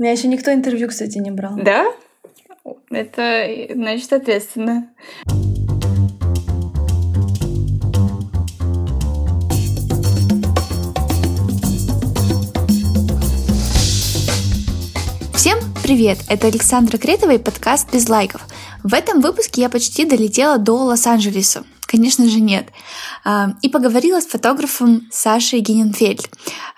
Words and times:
У 0.00 0.04
меня 0.04 0.12
еще 0.12 0.28
никто 0.28 0.54
интервью, 0.54 0.86
кстати, 0.86 1.18
не 1.18 1.32
брал. 1.32 1.56
Да? 1.56 1.92
Это, 2.88 3.48
значит, 3.74 4.12
ответственно. 4.12 4.90
Всем 15.34 15.58
привет! 15.82 16.18
Это 16.28 16.46
Александра 16.46 16.96
Кретова 16.96 17.32
и 17.32 17.38
подкаст 17.38 17.92
«Без 17.92 18.08
лайков». 18.08 18.46
В 18.84 18.94
этом 18.94 19.20
выпуске 19.20 19.62
я 19.62 19.68
почти 19.68 20.04
долетела 20.04 20.58
до 20.58 20.74
Лос-Анджелеса. 20.74 21.64
Конечно 21.88 22.28
же, 22.28 22.38
нет. 22.38 22.68
А, 23.24 23.54
и 23.62 23.68
поговорила 23.70 24.20
с 24.20 24.26
фотографом 24.26 25.08
Сашей 25.10 25.60
Гененфельд. 25.60 26.28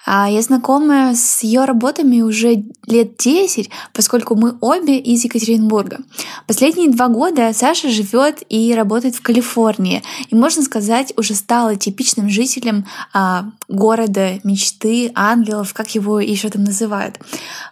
А, 0.06 0.28
я 0.28 0.40
знакома 0.42 1.14
с 1.14 1.42
ее 1.42 1.64
работами 1.64 2.22
уже 2.22 2.64
лет 2.86 3.16
10, 3.18 3.70
поскольку 3.92 4.34
мы 4.34 4.56
обе 4.60 4.98
из 4.98 5.24
Екатеринбурга. 5.24 5.98
Последние 6.46 6.90
два 6.90 7.08
года 7.08 7.52
Саша 7.52 7.90
живет 7.90 8.42
и 8.48 8.74
работает 8.74 9.14
в 9.14 9.22
Калифорнии, 9.22 10.02
и, 10.28 10.34
можно 10.34 10.62
сказать, 10.62 11.12
уже 11.16 11.34
стала 11.34 11.76
типичным 11.76 12.28
жителем 12.30 12.86
а, 13.12 13.50
города 13.68 14.40
мечты, 14.42 15.12
ангелов, 15.14 15.74
как 15.74 15.94
его 15.94 16.18
еще 16.18 16.48
там 16.48 16.64
называют. 16.64 17.18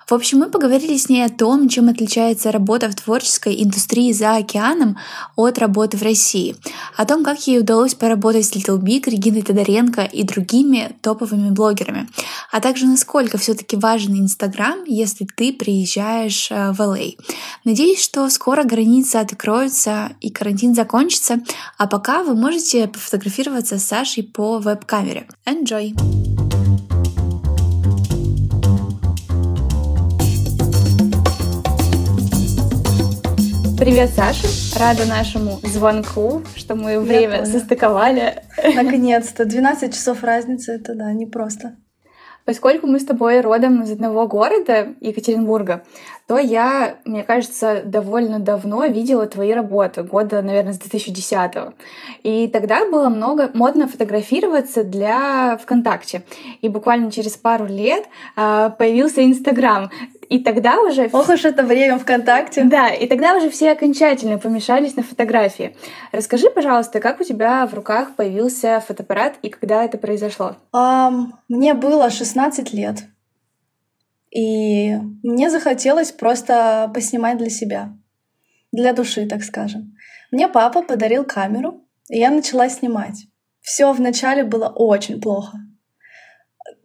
В 0.08 0.14
общем, 0.14 0.38
мы 0.38 0.48
поговорили 0.48 0.96
с 0.96 1.10
ней 1.10 1.22
о 1.22 1.28
том, 1.28 1.68
чем 1.68 1.90
отличается 1.90 2.50
работа 2.50 2.88
в 2.88 2.94
творческой 2.94 3.62
индустрии 3.62 4.12
за 4.12 4.36
океаном 4.36 4.96
от 5.36 5.58
работы 5.58 5.98
в 5.98 6.02
России, 6.02 6.56
о 6.96 7.04
том, 7.04 7.22
как 7.22 7.46
ей 7.46 7.60
удалось 7.60 7.94
поработать 7.94 8.46
с 8.46 8.52
Little 8.52 8.78
Big, 8.78 9.10
Региной 9.10 9.42
Тодоренко 9.42 10.04
и 10.04 10.22
другими 10.22 10.96
топовыми 11.02 11.50
блогерами, 11.50 12.08
а 12.50 12.60
также 12.60 12.86
насколько 12.86 13.38
все-таки 13.38 13.76
важен 13.76 14.18
Инстаграм, 14.18 14.84
если 14.84 15.24
ты 15.24 15.52
приезжаешь 15.52 16.50
э, 16.50 16.72
в 16.72 16.80
LA. 16.80 17.14
А. 17.18 17.22
Надеюсь, 17.64 18.02
что 18.02 18.28
скоро 18.30 18.64
границы 18.64 19.16
откроются 19.16 20.12
и 20.20 20.30
карантин 20.30 20.74
закончится, 20.74 21.40
а 21.76 21.86
пока 21.86 22.22
вы 22.22 22.34
можете 22.34 22.88
пофотографироваться 22.88 23.78
с 23.78 23.84
Сашей 23.84 24.22
по 24.22 24.58
веб-камере. 24.58 25.26
Enjoy! 25.46 25.94
Привет, 33.78 34.10
Саша. 34.10 34.48
Рада 34.76 35.06
нашему 35.06 35.60
звонку, 35.62 36.42
что 36.56 36.74
мы 36.74 36.98
время 36.98 37.46
состыковали. 37.46 38.42
Наконец-то. 38.74 39.44
12 39.44 39.94
часов 39.94 40.24
разницы, 40.24 40.72
это 40.72 40.96
да, 40.96 41.12
непросто. 41.12 41.76
Поскольку 42.48 42.86
мы 42.86 42.98
с 42.98 43.04
тобой 43.04 43.42
родом 43.42 43.82
из 43.82 43.92
одного 43.92 44.26
города, 44.26 44.94
Екатеринбурга, 45.02 45.82
то 46.26 46.38
я, 46.38 46.96
мне 47.04 47.22
кажется, 47.22 47.82
довольно 47.84 48.38
давно 48.38 48.86
видела 48.86 49.26
твои 49.26 49.52
работы, 49.52 50.02
года, 50.02 50.40
наверное, 50.40 50.72
с 50.72 50.78
2010 50.78 51.54
-го. 51.54 51.74
И 52.22 52.48
тогда 52.48 52.90
было 52.90 53.10
много 53.10 53.50
модно 53.52 53.86
фотографироваться 53.86 54.82
для 54.82 55.58
ВКонтакте. 55.58 56.22
И 56.62 56.70
буквально 56.70 57.10
через 57.10 57.36
пару 57.36 57.66
лет 57.66 58.06
э, 58.34 58.70
появился 58.78 59.22
Инстаграм. 59.22 59.90
И 60.28 60.40
тогда 60.40 60.80
уже... 60.82 61.08
Ох 61.12 61.28
уж 61.30 61.44
это 61.44 61.62
время 61.62 61.98
ВКонтакте. 61.98 62.64
Да, 62.64 62.88
и 62.90 63.06
тогда 63.06 63.36
уже 63.36 63.48
все 63.48 63.70
окончательно 63.70 64.38
помешались 64.38 64.94
на 64.94 65.02
фотографии. 65.02 65.74
Расскажи, 66.12 66.50
пожалуйста, 66.50 67.00
как 67.00 67.20
у 67.20 67.24
тебя 67.24 67.66
в 67.66 67.72
руках 67.72 68.14
появился 68.14 68.80
фотоаппарат 68.86 69.36
и 69.42 69.48
когда 69.48 69.84
это 69.84 69.96
произошло? 69.96 70.56
Um, 70.74 71.28
мне 71.48 71.72
было 71.72 72.10
16 72.10 72.74
лет. 72.74 73.04
И 74.30 74.96
мне 75.22 75.48
захотелось 75.48 76.12
просто 76.12 76.90
поснимать 76.92 77.38
для 77.38 77.48
себя. 77.48 77.96
Для 78.70 78.92
души, 78.92 79.26
так 79.26 79.42
скажем. 79.42 79.96
Мне 80.30 80.48
папа 80.48 80.82
подарил 80.82 81.24
камеру, 81.24 81.86
и 82.10 82.18
я 82.18 82.30
начала 82.30 82.68
снимать. 82.68 83.26
Все 83.60 83.90
вначале 83.92 84.44
было 84.44 84.68
очень 84.68 85.22
плохо. 85.22 85.58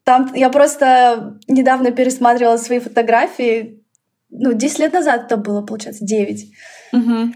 Там 0.03 0.31
я 0.33 0.49
просто 0.49 1.39
недавно 1.47 1.91
пересматривала 1.91 2.57
свои 2.57 2.79
фотографии. 2.79 3.83
Ну, 4.29 4.53
10 4.53 4.79
лет 4.79 4.93
назад 4.93 5.25
это 5.25 5.37
было, 5.37 5.61
получается, 5.61 6.05
9. 6.05 6.51
Угу. 6.93 7.33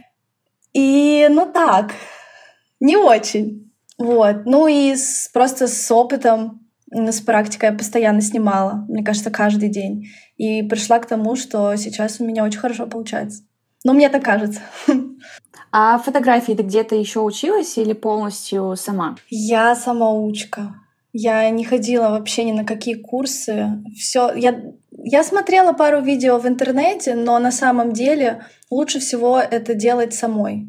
И, 0.74 1.28
ну 1.30 1.46
так, 1.52 1.94
не 2.80 2.98
очень. 2.98 3.72
Вот. 3.98 4.46
Ну 4.46 4.68
и 4.68 4.96
с, 4.96 5.30
просто 5.34 5.68
с 5.68 5.92
опытом, 5.92 6.68
с 6.92 7.22
практикой 7.22 7.72
я 7.72 7.76
постоянно 7.76 8.22
снимала, 8.22 8.86
мне 8.88 9.04
кажется, 9.04 9.32
каждый 9.32 9.70
день. 9.70 10.08
И 10.38 10.62
пришла 10.64 11.00
к 11.00 11.08
тому, 11.08 11.36
что 11.36 11.76
сейчас 11.76 12.20
у 12.20 12.26
меня 12.26 12.44
очень 12.44 12.60
хорошо 12.60 12.88
получается. 12.88 13.44
Ну, 13.84 13.94
мне 13.94 14.10
так 14.10 14.24
кажется. 14.24 14.62
А 15.70 16.00
фотографии 16.00 16.54
ты 16.54 16.64
где-то 16.64 16.96
еще 16.96 17.20
училась 17.20 17.78
или 17.78 17.92
полностью 17.92 18.76
сама? 18.78 19.18
Я 19.30 19.76
самоучка. 19.76 20.74
Я 21.20 21.50
не 21.50 21.66
ходила 21.66 22.10
вообще 22.10 22.44
ни 22.44 22.52
на 22.52 22.64
какие 22.64 22.94
курсы. 22.94 23.82
Все, 23.98 24.32
я, 24.36 24.62
я 24.92 25.24
смотрела 25.24 25.74
пару 25.74 26.00
видео 26.00 26.38
в 26.38 26.48
интернете, 26.48 27.16
но 27.16 27.40
на 27.40 27.52
самом 27.52 27.92
деле 27.92 28.44
лучше 28.70 29.00
всего 29.00 29.40
это 29.40 29.74
делать 29.74 30.14
самой. 30.14 30.68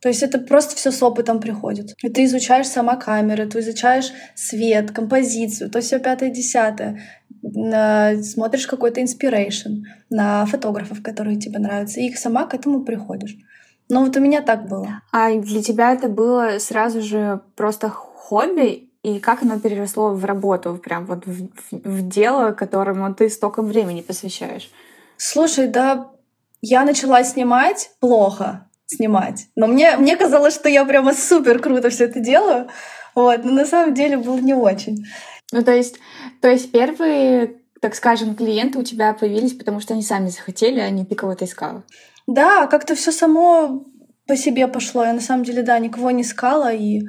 То 0.00 0.08
есть 0.08 0.22
это 0.22 0.38
просто 0.38 0.74
все 0.74 0.90
с 0.90 1.02
опытом 1.02 1.38
приходит. 1.38 1.92
И 2.02 2.08
ты 2.08 2.24
изучаешь 2.24 2.66
сама 2.66 2.96
камеры, 2.96 3.44
ты 3.46 3.58
изучаешь 3.58 4.10
свет, 4.34 4.90
композицию, 4.90 5.70
то 5.70 5.82
все 5.82 5.98
пятое, 5.98 6.30
десятое. 6.30 7.02
Смотришь 8.22 8.66
какой-то 8.66 9.02
inspiration 9.02 9.82
на 10.08 10.46
фотографов, 10.46 11.02
которые 11.02 11.36
тебе 11.36 11.58
нравятся, 11.58 12.00
и 12.00 12.06
их 12.06 12.16
сама 12.16 12.46
к 12.46 12.54
этому 12.54 12.84
приходишь. 12.84 13.36
Но 13.90 14.02
вот 14.02 14.16
у 14.16 14.20
меня 14.20 14.40
так 14.40 14.66
было. 14.66 15.02
А 15.12 15.30
для 15.34 15.62
тебя 15.62 15.92
это 15.92 16.08
было 16.08 16.58
сразу 16.58 17.02
же 17.02 17.42
просто 17.54 17.90
хобби 17.90 18.83
и 19.04 19.20
как 19.20 19.42
оно 19.42 19.60
переросло 19.60 20.14
в 20.14 20.24
работу, 20.24 20.74
прям 20.82 21.06
вот 21.06 21.24
в, 21.26 21.48
в, 21.48 21.72
в 21.72 22.08
дело, 22.08 22.52
которому 22.52 23.14
ты 23.14 23.30
столько 23.30 23.62
времени 23.62 24.00
посвящаешь? 24.00 24.70
Слушай, 25.16 25.68
да, 25.68 26.10
я 26.60 26.84
начала 26.84 27.22
снимать 27.22 27.90
плохо 28.00 28.68
снимать. 28.86 29.46
Но 29.56 29.66
мне, 29.66 29.96
мне 29.96 30.16
казалось, 30.16 30.54
что 30.54 30.68
я 30.68 30.84
прямо 30.84 31.14
супер 31.14 31.58
круто 31.60 31.90
все 31.90 32.04
это 32.04 32.20
делаю. 32.20 32.68
Вот, 33.14 33.44
но 33.44 33.52
на 33.52 33.66
самом 33.66 33.94
деле 33.94 34.16
было 34.16 34.38
не 34.38 34.54
очень. 34.54 35.04
Ну, 35.52 35.62
то 35.62 35.72
есть, 35.72 35.98
то 36.40 36.48
есть 36.48 36.72
первые, 36.72 37.60
так 37.80 37.94
скажем, 37.94 38.34
клиенты 38.34 38.78
у 38.78 38.82
тебя 38.82 39.14
появились, 39.14 39.54
потому 39.54 39.80
что 39.80 39.94
они 39.94 40.02
сами 40.02 40.28
захотели, 40.28 40.80
а 40.80 40.90
не 40.90 41.04
ты 41.04 41.14
кого-то 41.14 41.44
искала. 41.44 41.84
Да, 42.26 42.66
как-то 42.66 42.94
все 42.94 43.12
само 43.12 43.84
по 44.26 44.36
себе 44.36 44.66
пошло. 44.66 45.04
Я 45.04 45.12
на 45.12 45.20
самом 45.20 45.44
деле, 45.44 45.62
да, 45.62 45.78
никого 45.78 46.10
не 46.10 46.22
искала, 46.22 46.72
и 46.72 47.02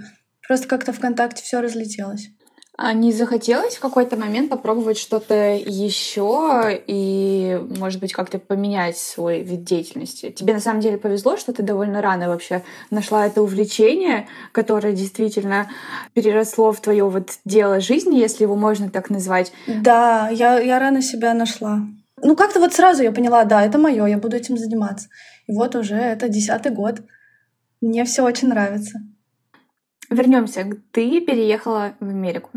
Просто 0.47 0.67
как-то 0.67 0.93
ВКонтакте 0.93 1.43
все 1.43 1.61
разлетелось. 1.61 2.29
А 2.77 2.91
не 2.91 3.13
захотелось 3.13 3.77
в 3.77 3.79
какой-то 3.79 4.17
момент 4.17 4.49
попробовать 4.49 4.97
что-то 4.97 5.53
еще 5.55 6.83
и, 6.87 7.57
может 7.77 8.01
быть, 8.01 8.11
как-то 8.11 8.37
поменять 8.37 8.97
свой 8.97 9.43
вид 9.43 9.63
деятельности? 9.63 10.29
Тебе 10.29 10.53
на 10.53 10.59
самом 10.59 10.81
деле 10.81 10.97
повезло, 10.97 11.37
что 11.37 11.53
ты 11.53 11.63
довольно 11.63 12.01
рано 12.01 12.27
вообще 12.27 12.63
нашла 12.91 13.27
это 13.27 13.41
увлечение, 13.41 14.27
которое 14.51 14.91
действительно 14.91 15.69
переросло 16.13 16.73
в 16.73 16.81
твое 16.81 17.09
вот 17.09 17.29
дело 17.45 17.79
жизни, 17.79 18.17
если 18.19 18.43
его 18.43 18.57
можно 18.57 18.89
так 18.89 19.09
назвать. 19.09 19.53
Да, 19.67 20.27
я, 20.29 20.59
я 20.59 20.77
рано 20.77 21.01
себя 21.01 21.33
нашла. 21.33 21.79
Ну, 22.21 22.35
как-то 22.35 22.59
вот 22.59 22.73
сразу 22.73 23.03
я 23.03 23.13
поняла, 23.13 23.45
да, 23.45 23.65
это 23.65 23.77
мое, 23.77 24.05
я 24.05 24.17
буду 24.17 24.35
этим 24.35 24.57
заниматься. 24.57 25.07
И 25.47 25.53
вот 25.53 25.75
уже 25.75 25.95
это 25.95 26.27
десятый 26.27 26.73
год. 26.73 27.01
Мне 27.79 28.03
все 28.03 28.23
очень 28.23 28.49
нравится. 28.49 28.99
Вернемся. 30.15 30.67
Ты 30.91 31.21
переехала 31.21 31.93
в 31.99 32.07
Америку. 32.07 32.51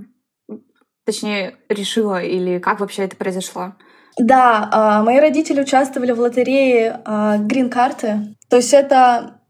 Точнее, 1.04 1.56
решила 1.69 2.22
или 2.22 2.58
как 2.58 2.80
вообще 2.80 3.04
это 3.04 3.16
произошло? 3.16 3.74
Да, 4.19 4.69
а, 4.72 5.02
мои 5.02 5.19
родители 5.19 5.60
участвовали 5.60 6.12
в 6.12 6.21
лотерее 6.21 7.00
грин-карты. 7.04 8.36
То 8.50 8.56
есть 8.56 8.72
это 8.74 9.41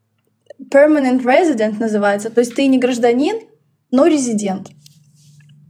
permanent 0.73 1.23
resident 1.23 1.79
называется. 1.79 2.31
То 2.31 2.41
есть 2.41 2.55
ты 2.55 2.67
не 2.67 2.79
гражданин, 2.79 3.41
но 3.91 4.07
резидент. 4.07 4.69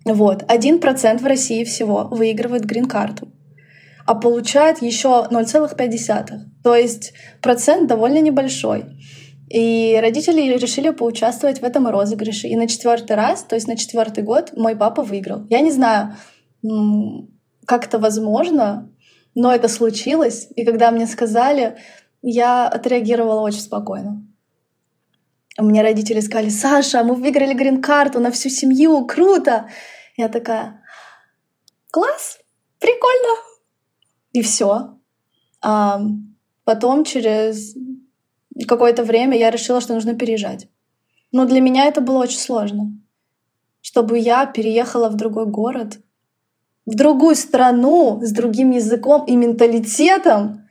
Вот. 0.05 0.45
Один 0.49 0.79
процент 0.81 1.21
в 1.21 1.27
России 1.27 1.65
всего 1.65 2.09
выигрывает 2.11 2.65
грин-карту, 2.65 3.29
а 4.07 4.15
получает 4.15 4.83
еще 4.83 5.27
0,5. 5.31 6.29
То 6.65 6.75
есть 6.75 7.13
процент 7.43 7.89
довольно 7.89 8.21
небольшой. 8.21 8.85
И 9.51 9.99
родители 10.01 10.43
решили 10.59 10.91
поучаствовать 10.91 11.61
в 11.61 11.65
этом 11.65 11.89
розыгрыше. 11.89 12.49
И 12.49 12.57
на 12.57 12.69
четвертый 12.69 13.17
раз, 13.17 13.43
то 13.45 13.55
есть 13.55 13.67
на 13.67 13.77
четвертый 13.77 14.23
год, 14.23 14.53
мой 14.57 14.77
папа 14.77 15.03
выиграл. 15.03 15.47
Я 15.49 15.61
не 15.61 15.71
знаю, 15.71 16.17
как 17.65 17.87
это 17.87 17.99
возможно, 17.99 18.91
но 19.35 19.55
это 19.55 19.69
случилось. 19.69 20.49
И 20.57 20.65
когда 20.65 20.91
мне 20.91 21.07
сказали, 21.07 21.79
я 22.23 22.69
отреагировала 22.69 23.41
очень 23.41 23.61
спокойно. 23.61 24.25
Мне 25.57 25.83
родители 25.83 26.21
сказали, 26.21 26.51
Саша, 26.51 27.03
мы 27.03 27.15
выиграли 27.15 27.55
грин-карту 27.55 28.21
на 28.21 28.31
всю 28.31 28.49
семью, 28.49 29.07
круто. 29.07 29.69
Я 30.17 30.29
такая, 30.29 30.83
класс, 31.91 32.39
прикольно. 32.79 33.37
И 34.33 34.43
все. 34.43 34.99
А 35.61 36.01
потом, 36.65 37.05
через 37.05 37.75
какое-то 38.65 39.05
время, 39.05 39.39
я 39.39 39.51
решила, 39.51 39.81
что 39.81 39.95
нужно 39.95 40.15
переезжать. 40.15 40.69
Но 41.33 41.45
для 41.45 41.61
меня 41.61 41.85
это 41.85 42.01
было 42.01 42.19
очень 42.19 42.39
сложно. 42.39 42.93
Чтобы 43.81 44.19
я 44.19 44.47
переехала 44.47 45.09
в 45.09 45.17
другой 45.17 45.47
город, 45.47 45.99
в 46.87 46.95
другую 46.95 47.37
страну 47.37 48.21
с 48.23 48.33
другим 48.33 48.71
языком 48.71 49.25
и 49.27 49.37
менталитетом. 49.37 50.69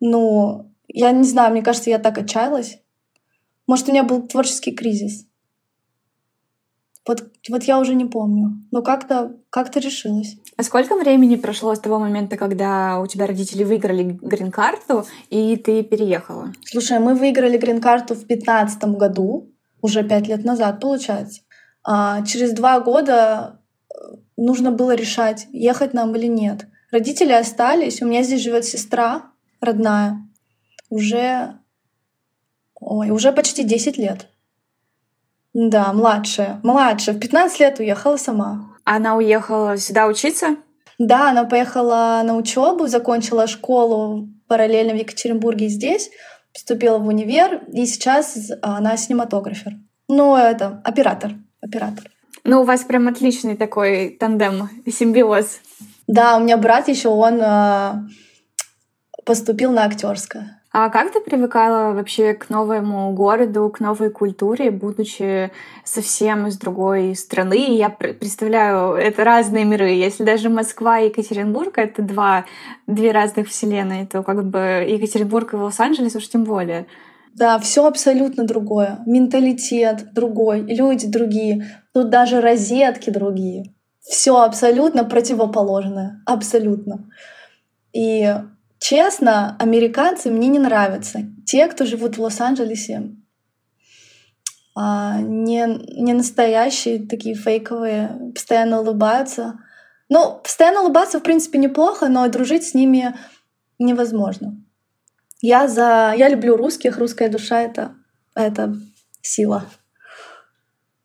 Ну, 0.00 0.72
я 0.88 1.12
не 1.12 1.24
знаю, 1.24 1.52
мне 1.52 1.62
кажется, 1.62 1.90
я 1.90 1.98
так 2.00 2.18
отчаялась. 2.18 2.80
Может, 3.66 3.88
у 3.88 3.92
меня 3.92 4.02
был 4.02 4.26
творческий 4.26 4.72
кризис. 4.72 5.26
Вот, 7.06 7.24
вот 7.48 7.62
я 7.64 7.78
уже 7.78 7.94
не 7.94 8.04
помню. 8.04 8.60
Но 8.70 8.82
как-то 8.82 9.36
как 9.50 9.74
решилась. 9.76 10.36
А 10.56 10.62
сколько 10.62 10.96
времени 10.96 11.36
прошло 11.36 11.74
с 11.74 11.80
того 11.80 11.98
момента, 11.98 12.36
когда 12.36 13.00
у 13.00 13.06
тебя 13.06 13.26
родители 13.26 13.64
выиграли 13.64 14.18
грин-карту, 14.20 15.06
и 15.30 15.56
ты 15.56 15.82
переехала? 15.82 16.52
Слушай, 16.64 16.98
мы 16.98 17.14
выиграли 17.14 17.56
грин-карту 17.56 18.14
в 18.14 18.26
2015 18.26 18.84
году, 18.96 19.50
уже 19.80 20.04
пять 20.04 20.28
лет 20.28 20.44
назад, 20.44 20.80
получается. 20.80 21.40
А 21.82 22.22
через 22.26 22.52
два 22.52 22.80
года 22.80 23.60
э, 23.88 24.16
нужно 24.36 24.70
было 24.70 24.94
решать, 24.94 25.46
ехать 25.50 25.94
нам 25.94 26.14
или 26.14 26.26
нет. 26.26 26.66
Родители 26.90 27.32
остались, 27.32 28.02
у 28.02 28.06
меня 28.06 28.22
здесь 28.22 28.42
живет 28.42 28.64
сестра 28.64 29.30
родная, 29.60 30.28
уже, 30.88 31.58
ой, 32.74 33.10
уже 33.10 33.32
почти 33.32 33.62
10 33.62 33.96
лет. 33.96 34.29
Да, 35.52 35.92
младшая. 35.92 36.60
Младшая. 36.62 37.14
В 37.14 37.18
15 37.18 37.60
лет 37.60 37.78
уехала 37.80 38.16
сама. 38.16 38.76
Она 38.84 39.16
уехала 39.16 39.76
сюда 39.76 40.06
учиться? 40.06 40.56
Да, 40.98 41.30
она 41.30 41.44
поехала 41.44 42.20
на 42.24 42.36
учебу, 42.36 42.86
закончила 42.86 43.46
школу 43.46 44.28
параллельно 44.46 44.92
в 44.92 44.96
Екатеринбурге 44.96 45.68
здесь, 45.68 46.10
поступила 46.52 46.98
в 46.98 47.06
универ, 47.06 47.62
и 47.72 47.86
сейчас 47.86 48.50
она 48.62 48.96
синематографер. 48.96 49.74
Ну, 50.08 50.36
это 50.36 50.80
оператор. 50.84 51.32
Оператор. 51.62 52.10
Ну, 52.44 52.62
у 52.62 52.64
вас 52.64 52.82
прям 52.82 53.08
отличный 53.08 53.56
такой 53.56 54.10
тандем, 54.18 54.68
симбиоз. 54.86 55.60
Да, 56.06 56.36
у 56.36 56.40
меня 56.40 56.56
брат 56.56 56.88
еще 56.88 57.08
он 57.08 57.40
э, 57.40 57.92
поступил 59.24 59.70
на 59.72 59.84
актерское. 59.84 60.59
А 60.72 60.88
как 60.88 61.12
ты 61.12 61.20
привыкала 61.20 61.92
вообще 61.94 62.32
к 62.32 62.48
новому 62.48 63.12
городу, 63.12 63.68
к 63.70 63.80
новой 63.80 64.10
культуре, 64.10 64.70
будучи 64.70 65.50
совсем 65.82 66.46
из 66.46 66.58
другой 66.58 67.16
страны? 67.16 67.76
Я 67.76 67.88
представляю, 67.88 68.94
это 68.94 69.24
разные 69.24 69.64
миры. 69.64 69.88
Если 69.88 70.22
даже 70.22 70.48
Москва 70.48 71.00
и 71.00 71.06
Екатеринбург— 71.06 71.72
это 71.76 72.02
два, 72.02 72.44
две 72.86 73.10
разных 73.10 73.48
вселенные, 73.48 74.06
то 74.06 74.22
как 74.22 74.48
бы 74.48 74.86
Екатеринбург 74.88 75.54
и 75.54 75.56
Лос-Анджелес 75.56 76.14
уж 76.14 76.28
тем 76.28 76.44
более. 76.44 76.86
Да, 77.34 77.58
все 77.58 77.84
абсолютно 77.84 78.44
другое. 78.44 79.00
Менталитет 79.06 80.12
другой, 80.14 80.60
люди 80.60 81.08
другие. 81.08 81.66
Тут 81.92 82.10
даже 82.10 82.40
розетки 82.40 83.10
другие. 83.10 83.74
Все 84.00 84.40
абсолютно 84.40 85.04
противоположное. 85.04 86.22
Абсолютно. 86.26 87.08
И 87.92 88.32
Честно, 88.80 89.56
американцы 89.58 90.30
мне 90.30 90.48
не 90.48 90.58
нравятся. 90.58 91.20
Те, 91.46 91.68
кто 91.68 91.84
живут 91.84 92.16
в 92.16 92.22
Лос-Анджелесе, 92.22 93.14
а, 94.74 95.18
не, 95.20 95.66
не 96.00 96.14
настоящие, 96.14 97.06
такие 97.06 97.34
фейковые, 97.34 98.32
постоянно 98.34 98.80
улыбаются. 98.80 99.60
Ну, 100.08 100.40
постоянно 100.42 100.80
улыбаться, 100.80 101.20
в 101.20 101.22
принципе, 101.22 101.58
неплохо, 101.58 102.08
но 102.08 102.26
дружить 102.28 102.66
с 102.66 102.74
ними 102.74 103.14
невозможно. 103.78 104.64
Я 105.42 105.68
за... 105.68 106.14
Я 106.16 106.30
люблю 106.30 106.56
русских, 106.56 106.96
русская 106.96 107.28
душа— 107.28 107.60
это, 107.62 107.94
это 108.34 108.74
сила. 109.20 109.66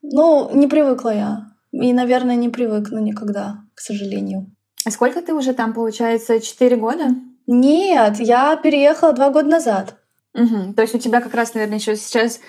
Ну, 0.01 0.49
не 0.53 0.67
привыкла 0.67 1.13
я. 1.13 1.51
И, 1.73 1.91
наверное, 1.91 2.35
не 2.35 2.47
привыкну 2.47 2.99
никогда, 2.99 3.57
к 3.73 3.81
сожалению. 3.81 4.49
А 4.85 4.91
сколько 4.91 5.21
ты 5.21 5.33
уже 5.33 5.53
там, 5.53 5.73
получается, 5.73 6.39
четыре 6.39 6.77
года? 6.77 7.09
Нет, 7.47 8.19
я 8.19 8.55
переехала 8.55 9.13
два 9.13 9.29
года 9.29 9.49
назад. 9.49 9.95
Угу. 10.33 10.73
То 10.73 10.81
есть 10.81 10.95
у 10.95 10.99
тебя 10.99 11.21
как 11.21 11.33
раз, 11.33 11.53
наверное, 11.53 11.77
еще 11.77 11.95
сейчас 11.95 12.39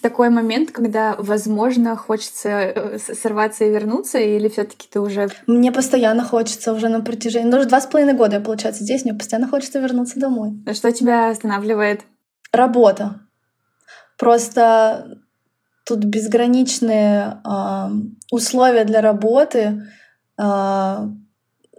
такой 0.00 0.30
момент, 0.30 0.70
когда, 0.70 1.14
возможно, 1.18 1.96
хочется 1.96 2.48
э, 2.48 2.98
сорваться 2.98 3.64
и 3.64 3.70
вернуться, 3.70 4.18
или 4.18 4.48
все-таки 4.48 4.88
ты 4.90 5.00
уже... 5.00 5.28
Мне 5.46 5.72
постоянно 5.72 6.24
хочется 6.24 6.72
уже 6.72 6.88
на 6.88 7.00
протяжении... 7.00 7.50
Ну, 7.50 7.58
уже 7.58 7.68
два 7.68 7.80
с 7.80 7.86
половиной 7.86 8.14
года 8.14 8.36
я, 8.36 8.40
получается, 8.40 8.82
здесь, 8.84 9.04
мне 9.04 9.14
постоянно 9.14 9.48
хочется 9.48 9.80
вернуться 9.80 10.18
домой. 10.18 10.52
А 10.66 10.74
что 10.74 10.90
тебя 10.92 11.30
останавливает? 11.30 12.02
Работа. 12.52 13.20
Просто 14.18 15.18
тут 15.84 16.04
безграничные 16.04 17.40
э, 17.44 17.88
условия 18.30 18.84
для 18.84 19.00
работы, 19.02 19.86
э, 20.38 20.96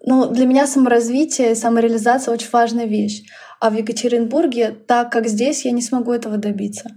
ну, 0.06 0.28
для 0.28 0.46
меня 0.46 0.68
саморазвитие 0.68 1.52
и 1.52 1.56
самореализация 1.56 2.34
очень 2.34 2.50
важная 2.52 2.86
вещь. 2.86 3.24
А 3.60 3.72
в 3.72 3.74
Екатеринбурге, 3.76 4.70
так 4.88 5.12
как 5.12 5.28
здесь, 5.28 5.66
я 5.66 5.72
не 5.72 5.82
смогу 5.82 6.14
этого 6.14 6.38
добиться. 6.38 6.92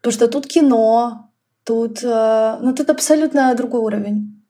Потому 0.00 0.12
что 0.12 0.28
тут 0.28 0.46
кино, 0.46 1.32
тут, 1.64 2.04
э, 2.04 2.58
ну, 2.60 2.72
тут 2.74 2.90
абсолютно 2.90 3.52
другой 3.54 3.80
уровень. 3.80 4.40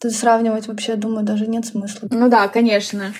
Тут 0.00 0.12
сравнивать 0.12 0.66
вообще, 0.66 0.96
думаю, 0.96 1.24
даже 1.24 1.46
нет 1.46 1.64
смысла. 1.64 2.08
Ну 2.10 2.28
да, 2.28 2.48
конечно. 2.48 3.14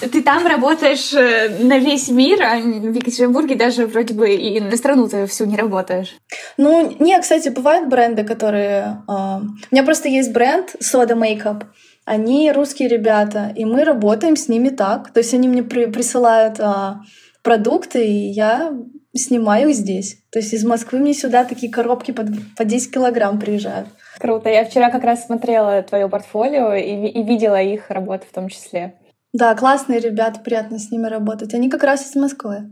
Ты 0.00 0.22
там 0.22 0.46
работаешь 0.46 1.14
э, 1.14 1.48
на 1.60 1.78
весь 1.78 2.08
мир, 2.08 2.42
а 2.42 2.58
в 2.58 2.94
Екатеринбурге 2.94 3.54
даже 3.54 3.86
вроде 3.86 4.12
бы 4.12 4.34
и 4.34 4.60
на 4.60 4.76
страну 4.76 5.08
ты 5.08 5.26
всю 5.26 5.46
не 5.46 5.56
работаешь. 5.56 6.14
Ну, 6.58 6.94
не, 6.98 7.18
кстати, 7.20 7.48
бывают 7.48 7.88
бренды, 7.88 8.22
которые... 8.24 9.02
Э, 9.08 9.38
у 9.40 9.74
меня 9.74 9.82
просто 9.82 10.10
есть 10.10 10.32
бренд 10.32 10.76
Soda 10.82 11.16
Makeup. 11.16 11.64
Они 12.04 12.52
русские 12.52 12.88
ребята, 12.88 13.52
и 13.54 13.64
мы 13.64 13.84
работаем 13.84 14.36
с 14.36 14.48
ними 14.48 14.68
так. 14.68 15.10
То 15.10 15.20
есть 15.20 15.32
они 15.32 15.48
мне 15.48 15.62
при, 15.62 15.86
присылают 15.86 16.60
а, 16.60 17.00
продукты, 17.42 18.06
и 18.06 18.30
я 18.30 18.72
снимаю 19.14 19.70
их 19.70 19.76
здесь. 19.76 20.18
То 20.30 20.38
есть 20.38 20.52
из 20.52 20.64
Москвы 20.64 20.98
мне 20.98 21.14
сюда 21.14 21.44
такие 21.44 21.72
коробки 21.72 22.10
под, 22.10 22.28
по 22.56 22.64
10 22.64 22.92
килограмм 22.92 23.38
приезжают. 23.38 23.88
Круто. 24.18 24.48
Я 24.48 24.64
вчера 24.64 24.90
как 24.90 25.04
раз 25.04 25.26
смотрела 25.26 25.82
твое 25.82 26.08
портфолио 26.08 26.74
и, 26.74 27.08
и 27.08 27.22
видела 27.22 27.60
их 27.60 27.90
работу 27.90 28.24
в 28.28 28.34
том 28.34 28.48
числе. 28.48 28.98
Да, 29.32 29.54
классные 29.54 30.00
ребята, 30.00 30.40
приятно 30.40 30.78
с 30.78 30.90
ними 30.90 31.06
работать. 31.06 31.54
Они 31.54 31.70
как 31.70 31.84
раз 31.84 32.08
из 32.08 32.14
Москвы. 32.14 32.70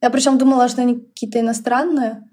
Я 0.00 0.10
причем 0.10 0.38
думала, 0.38 0.68
что 0.68 0.82
они 0.82 1.00
какие-то 1.00 1.40
иностранные, 1.40 2.24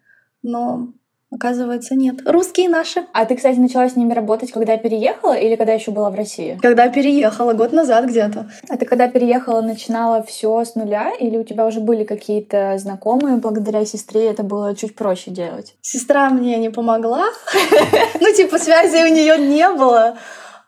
но 0.41 0.93
Оказывается, 1.31 1.93
нет. 1.93 2.21
Русские 2.25 2.69
наши. 2.69 3.05
А 3.13 3.25
ты, 3.25 3.35
кстати, 3.35 3.59
начала 3.59 3.87
с 3.87 3.95
ними 3.95 4.13
работать, 4.13 4.51
когда 4.51 4.77
переехала 4.77 5.33
или 5.33 5.55
когда 5.55 5.73
еще 5.73 5.91
была 5.91 6.09
в 6.09 6.15
России? 6.15 6.57
Когда 6.59 6.89
переехала, 6.89 7.53
год 7.53 7.71
назад 7.71 8.05
где-то. 8.05 8.49
А 8.67 8.77
ты 8.77 8.85
когда 8.85 9.07
переехала, 9.07 9.61
начинала 9.61 10.23
все 10.23 10.65
с 10.65 10.73
нуля 10.73 11.13
или 11.19 11.37
у 11.37 11.43
тебя 11.43 11.67
уже 11.67 11.81
были 11.81 12.03
какие-то 12.03 12.75
знакомые, 12.79 13.37
благодаря 13.37 13.85
сестре 13.85 14.27
это 14.27 14.41
было 14.41 14.75
чуть 14.75 14.95
проще 14.95 15.29
делать? 15.29 15.75
Сестра 15.81 16.29
мне 16.29 16.57
не 16.57 16.69
помогла. 16.69 17.25
Ну, 18.21 18.33
типа, 18.35 18.57
связи 18.57 19.03
у 19.09 19.13
нее 19.13 19.37
не 19.37 19.67
было. 19.69 20.17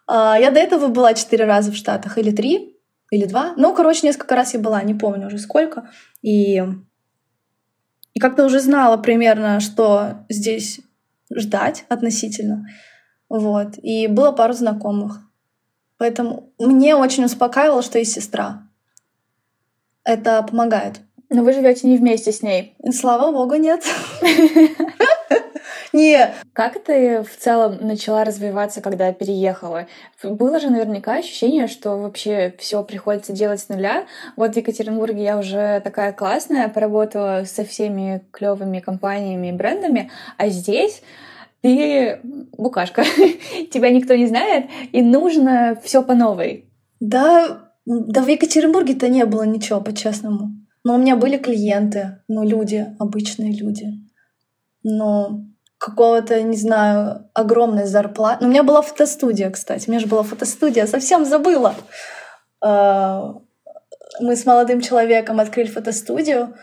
А, 0.07 0.37
я 0.39 0.51
до 0.51 0.59
этого 0.59 0.87
была 0.87 1.13
четыре 1.13 1.45
раза 1.45 1.71
в 1.71 1.75
Штатах, 1.75 2.17
или 2.17 2.31
три, 2.31 2.77
или 3.11 3.25
два. 3.25 3.53
Ну, 3.57 3.73
короче, 3.73 4.07
несколько 4.07 4.35
раз 4.35 4.53
я 4.53 4.59
была, 4.59 4.81
не 4.83 4.93
помню 4.93 5.27
уже 5.27 5.37
сколько. 5.37 5.89
И 6.21 6.61
и 8.13 8.19
как-то 8.19 8.45
уже 8.45 8.59
знала 8.59 8.97
примерно, 8.97 9.59
что 9.59 10.25
здесь 10.29 10.81
ждать 11.33 11.85
относительно. 11.89 12.65
Вот. 13.29 13.77
И 13.81 14.07
было 14.07 14.31
пару 14.31 14.53
знакомых. 14.53 15.21
Поэтому 15.97 16.51
мне 16.59 16.95
очень 16.95 17.25
успокаивало, 17.25 17.81
что 17.81 17.99
есть 17.99 18.13
сестра. 18.13 18.67
Это 20.03 20.43
помогает. 20.43 20.99
Но 21.29 21.43
вы 21.43 21.53
живете 21.53 21.87
не 21.87 21.97
вместе 21.97 22.31
с 22.31 22.41
ней. 22.41 22.75
Слава 22.91 23.31
богу, 23.31 23.55
нет. 23.55 23.83
Не. 25.93 26.33
Как 26.53 26.83
ты 26.83 27.21
в 27.23 27.37
целом 27.37 27.77
начала 27.81 28.23
развиваться, 28.23 28.81
когда 28.81 29.11
переехала? 29.11 29.87
Было 30.23 30.59
же 30.59 30.69
наверняка 30.69 31.15
ощущение, 31.15 31.67
что 31.67 31.97
вообще 31.97 32.53
все 32.57 32.83
приходится 32.83 33.33
делать 33.33 33.59
с 33.59 33.69
нуля. 33.69 34.05
Вот 34.37 34.53
в 34.53 34.57
Екатеринбурге 34.57 35.23
я 35.23 35.37
уже 35.37 35.81
такая 35.81 36.13
классная, 36.13 36.69
поработала 36.69 37.43
со 37.45 37.65
всеми 37.65 38.23
клевыми 38.31 38.79
компаниями 38.79 39.47
и 39.47 39.51
брендами, 39.51 40.11
а 40.37 40.49
здесь 40.49 41.01
ты 41.61 42.19
букашка, 42.57 43.03
тебя 43.71 43.91
никто 43.91 44.15
не 44.15 44.27
знает, 44.27 44.65
и 44.91 45.01
нужно 45.01 45.77
все 45.83 46.03
по 46.03 46.15
новой. 46.15 46.65
Да, 46.99 47.71
да 47.85 48.23
в 48.23 48.27
Екатеринбурге-то 48.27 49.09
не 49.09 49.25
было 49.25 49.43
ничего, 49.43 49.81
по-честному. 49.81 50.51
Но 50.83 50.95
у 50.95 50.97
меня 50.97 51.15
были 51.15 51.37
клиенты, 51.37 52.19
ну, 52.27 52.47
люди, 52.47 52.87
обычные 52.97 53.53
люди. 53.53 53.87
Но 54.83 55.45
какого-то, 55.81 56.39
не 56.43 56.57
знаю, 56.57 57.27
огромной 57.33 57.87
зарплаты. 57.87 58.43
Ну, 58.43 58.47
у 58.47 58.51
меня 58.51 58.61
была 58.61 58.83
фотостудия, 58.83 59.49
кстати. 59.49 59.87
У 59.87 59.91
меня 59.91 59.99
же 59.99 60.05
была 60.05 60.21
фотостудия, 60.21 60.85
совсем 60.85 61.25
забыла. 61.25 61.73
А, 62.63 63.33
мы 64.19 64.35
с 64.35 64.45
молодым 64.45 64.81
человеком 64.81 65.39
открыли 65.39 65.67
фотостудию, 65.67 66.55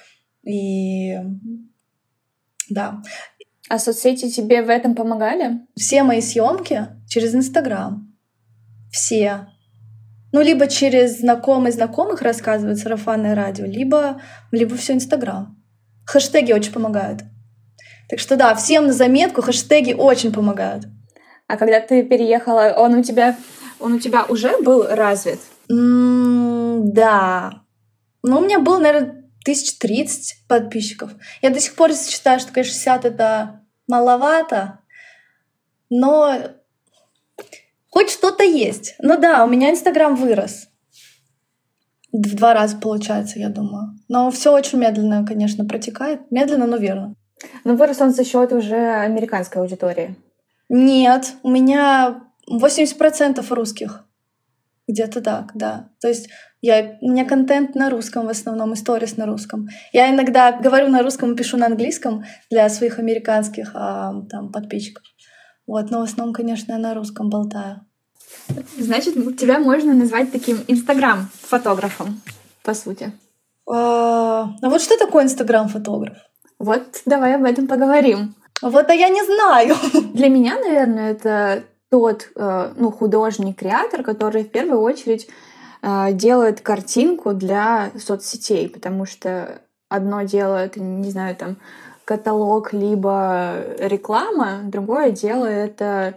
и 0.44 1.16
да. 2.70 3.02
А 3.68 3.80
соцсети 3.80 4.30
тебе 4.30 4.62
в 4.62 4.70
этом 4.70 4.94
помогали? 4.94 5.66
Все 5.74 6.04
мои 6.04 6.20
съемки 6.20 6.86
через 7.08 7.34
Инстаграм. 7.34 8.14
Все. 8.92 9.48
Ну, 10.30 10.42
либо 10.42 10.68
через 10.68 11.18
знакомых 11.18 11.74
знакомых 11.74 12.22
рассказывают 12.22 12.78
сарафанное 12.78 13.34
радио, 13.34 13.66
либо, 13.66 14.22
либо 14.52 14.76
все 14.76 14.92
Инстаграм. 14.92 15.60
Хэштеги 16.06 16.52
очень 16.52 16.72
помогают. 16.72 17.24
Так 18.08 18.18
что 18.18 18.36
да, 18.36 18.54
всем 18.54 18.86
на 18.86 18.92
заметку, 18.92 19.42
хэштеги 19.42 19.92
очень 19.92 20.32
помогают. 20.32 20.84
А 21.46 21.56
когда 21.56 21.80
ты 21.80 22.02
переехала, 22.02 22.74
он 22.76 22.94
у 22.94 23.02
тебя, 23.02 23.36
он 23.80 23.94
у 23.94 23.98
тебя 23.98 24.24
уже 24.24 24.60
был 24.62 24.86
развит? 24.86 25.40
Mm, 25.70 26.80
да. 26.84 27.62
Ну, 28.22 28.38
у 28.38 28.40
меня 28.40 28.58
было, 28.58 28.78
наверное, 28.78 29.24
тысяч 29.44 29.78
тридцать 29.78 30.36
подписчиков. 30.48 31.12
Я 31.42 31.50
до 31.50 31.60
сих 31.60 31.74
пор 31.74 31.92
считаю, 31.94 32.40
что, 32.40 32.52
конечно, 32.52 32.74
60— 32.74 33.04
это 33.06 33.60
маловато, 33.86 34.80
но 35.90 36.34
хоть 37.90 38.10
что-то 38.10 38.44
есть. 38.44 38.94
Ну 39.00 39.18
да, 39.18 39.44
у 39.44 39.48
меня 39.48 39.70
Инстаграм 39.70 40.14
вырос. 40.14 40.68
В 42.12 42.36
два 42.36 42.54
раза 42.54 42.76
получается, 42.76 43.38
я 43.38 43.48
думаю. 43.48 43.98
Но 44.08 44.30
все 44.30 44.52
очень 44.52 44.78
медленно, 44.78 45.26
конечно, 45.26 45.64
протекает. 45.64 46.30
Медленно, 46.30 46.66
но 46.66 46.76
верно. 46.76 47.14
Но 47.64 47.74
вырос 47.74 48.00
он 48.00 48.10
за 48.10 48.24
счет 48.24 48.52
уже 48.52 48.76
американской 48.76 49.60
аудитории. 49.62 50.16
Нет, 50.68 51.34
у 51.42 51.50
меня 51.50 52.24
80% 52.50 53.44
русских. 53.54 54.04
Где-то 54.86 55.20
так, 55.20 55.50
да. 55.54 55.90
То 56.00 56.08
есть 56.08 56.28
я, 56.60 56.98
у 57.00 57.10
меня 57.10 57.24
контент 57.24 57.74
на 57.74 57.90
русском 57.90 58.26
в 58.26 58.30
основном, 58.30 58.74
историс 58.74 59.16
на 59.16 59.26
русском. 59.26 59.68
Я 59.92 60.12
иногда 60.12 60.52
говорю 60.52 60.88
на 60.88 61.02
русском 61.02 61.32
и 61.32 61.36
пишу 61.36 61.56
на 61.56 61.66
английском 61.66 62.24
для 62.50 62.68
своих 62.68 62.98
американских 62.98 63.72
а, 63.74 64.14
там, 64.30 64.50
подписчиков. 64.50 65.04
Вот, 65.66 65.90
но 65.90 66.00
в 66.00 66.04
основном, 66.04 66.34
конечно, 66.34 66.72
я 66.72 66.78
на 66.78 66.94
русском 66.94 67.28
болтаю. 67.28 67.86
Значит, 68.78 69.14
тебя 69.38 69.58
можно 69.58 69.92
назвать 69.92 70.32
таким 70.32 70.58
инстаграм-фотографом, 70.66 72.20
по 72.62 72.74
сути. 72.74 73.12
А, 73.70 74.54
а 74.60 74.68
вот 74.68 74.80
что 74.80 74.98
такое 74.98 75.24
инстаграм-фотограф? 75.24 76.16
Вот 76.58 77.02
давай 77.06 77.36
об 77.36 77.44
этом 77.44 77.66
поговорим. 77.66 78.34
Вот, 78.60 78.90
а 78.90 78.94
я 78.94 79.08
не 79.08 79.22
знаю. 79.24 79.76
Для 80.14 80.28
меня, 80.28 80.58
наверное, 80.58 81.12
это 81.12 81.62
тот 81.90 82.28
э, 82.34 82.72
ну, 82.76 82.90
художник-креатор, 82.90 84.02
который 84.02 84.44
в 84.44 84.50
первую 84.50 84.80
очередь 84.80 85.28
э, 85.82 86.12
делает 86.12 86.60
картинку 86.60 87.32
для 87.32 87.90
соцсетей, 87.98 88.68
потому 88.68 89.06
что 89.06 89.62
одно 89.88 90.22
дело 90.22 90.56
это, 90.56 90.80
не 90.80 91.10
знаю, 91.10 91.36
там 91.36 91.56
каталог 92.04 92.72
либо 92.72 93.54
реклама, 93.78 94.60
другое 94.64 95.10
дело 95.12 95.46
это 95.46 96.14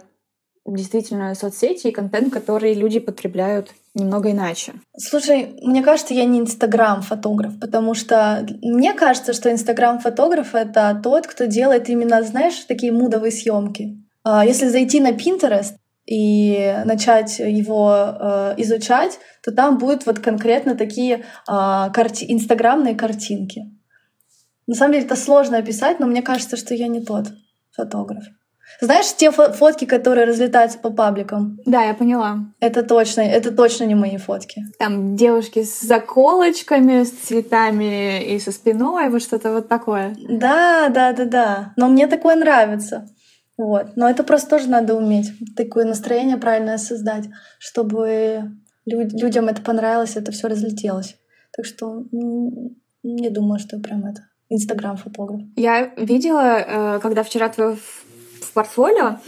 действительно 0.66 1.34
соцсети 1.34 1.88
и 1.88 1.92
контент, 1.92 2.32
который 2.32 2.74
люди 2.74 3.00
потребляют 3.00 3.70
немного 3.94 4.30
иначе. 4.30 4.74
Слушай, 4.96 5.56
мне 5.62 5.82
кажется, 5.82 6.14
я 6.14 6.24
не 6.24 6.40
инстаграм-фотограф, 6.40 7.58
потому 7.60 7.94
что 7.94 8.46
мне 8.62 8.94
кажется, 8.94 9.32
что 9.32 9.50
инстаграм-фотограф— 9.50 10.54
это 10.54 10.98
тот, 11.02 11.26
кто 11.26 11.44
делает 11.46 11.88
именно, 11.88 12.22
знаешь, 12.22 12.54
такие 12.68 12.92
мудовые 12.92 13.32
съемки. 13.32 13.98
А, 14.24 14.44
если 14.44 14.68
зайти 14.68 15.00
на 15.00 15.10
Pinterest 15.10 15.74
и 16.06 16.76
начать 16.84 17.38
его 17.38 17.94
э, 17.94 18.54
изучать, 18.58 19.18
то 19.44 19.52
там 19.52 19.78
будут 19.78 20.04
вот 20.04 20.18
конкретно 20.18 20.74
такие 20.74 21.14
э, 21.14 21.22
карти- 21.46 22.26
инстаграмные 22.28 22.96
картинки. 22.96 23.70
На 24.66 24.74
самом 24.74 24.94
деле 24.94 25.04
это 25.04 25.16
сложно 25.16 25.58
описать, 25.58 26.00
но 26.00 26.06
мне 26.06 26.22
кажется, 26.22 26.56
что 26.56 26.74
я 26.74 26.88
не 26.88 27.00
тот 27.04 27.26
фотограф. 27.72 28.24
Знаешь, 28.80 29.14
те 29.16 29.30
фотки, 29.30 29.84
которые 29.84 30.26
разлетаются 30.26 30.78
по 30.78 30.90
пабликам? 30.90 31.58
Да, 31.66 31.82
я 31.84 31.94
поняла. 31.94 32.38
Это 32.60 32.82
точно, 32.82 33.20
это 33.20 33.50
точно 33.52 33.84
не 33.84 33.94
мои 33.94 34.16
фотки. 34.16 34.62
Там 34.78 35.16
девушки 35.16 35.62
с 35.62 35.80
заколочками, 35.80 37.04
с 37.04 37.10
цветами 37.10 38.24
и 38.34 38.38
со 38.38 38.52
спиной, 38.52 39.08
вот 39.08 39.22
что-то 39.22 39.52
вот 39.52 39.68
такое. 39.68 40.14
Да, 40.28 40.88
да, 40.88 41.12
да, 41.12 41.24
да. 41.24 41.72
Но 41.76 41.88
мне 41.88 42.06
такое 42.06 42.34
нравится. 42.36 43.08
Вот. 43.58 43.96
Но 43.96 44.08
это 44.08 44.24
просто 44.24 44.50
тоже 44.50 44.68
надо 44.68 44.94
уметь. 44.94 45.30
Такое 45.56 45.84
настроение 45.84 46.36
правильное 46.36 46.78
создать, 46.78 47.26
чтобы 47.58 48.50
люд- 48.86 49.12
людям 49.12 49.48
это 49.48 49.62
понравилось, 49.62 50.16
это 50.16 50.32
все 50.32 50.48
разлетелось. 50.48 51.16
Так 51.56 51.66
что 51.66 52.04
не 53.02 53.30
думаю, 53.30 53.58
что 53.58 53.78
прям 53.78 54.06
это 54.06 54.22
Инстаграм-фотограф. 54.48 55.42
Я 55.56 55.92
видела, 55.96 56.58
э, 56.96 57.00
когда 57.00 57.22
вчера 57.22 57.48
твое 57.48 57.76
в 57.76 58.04
портфолио, 58.52 59.18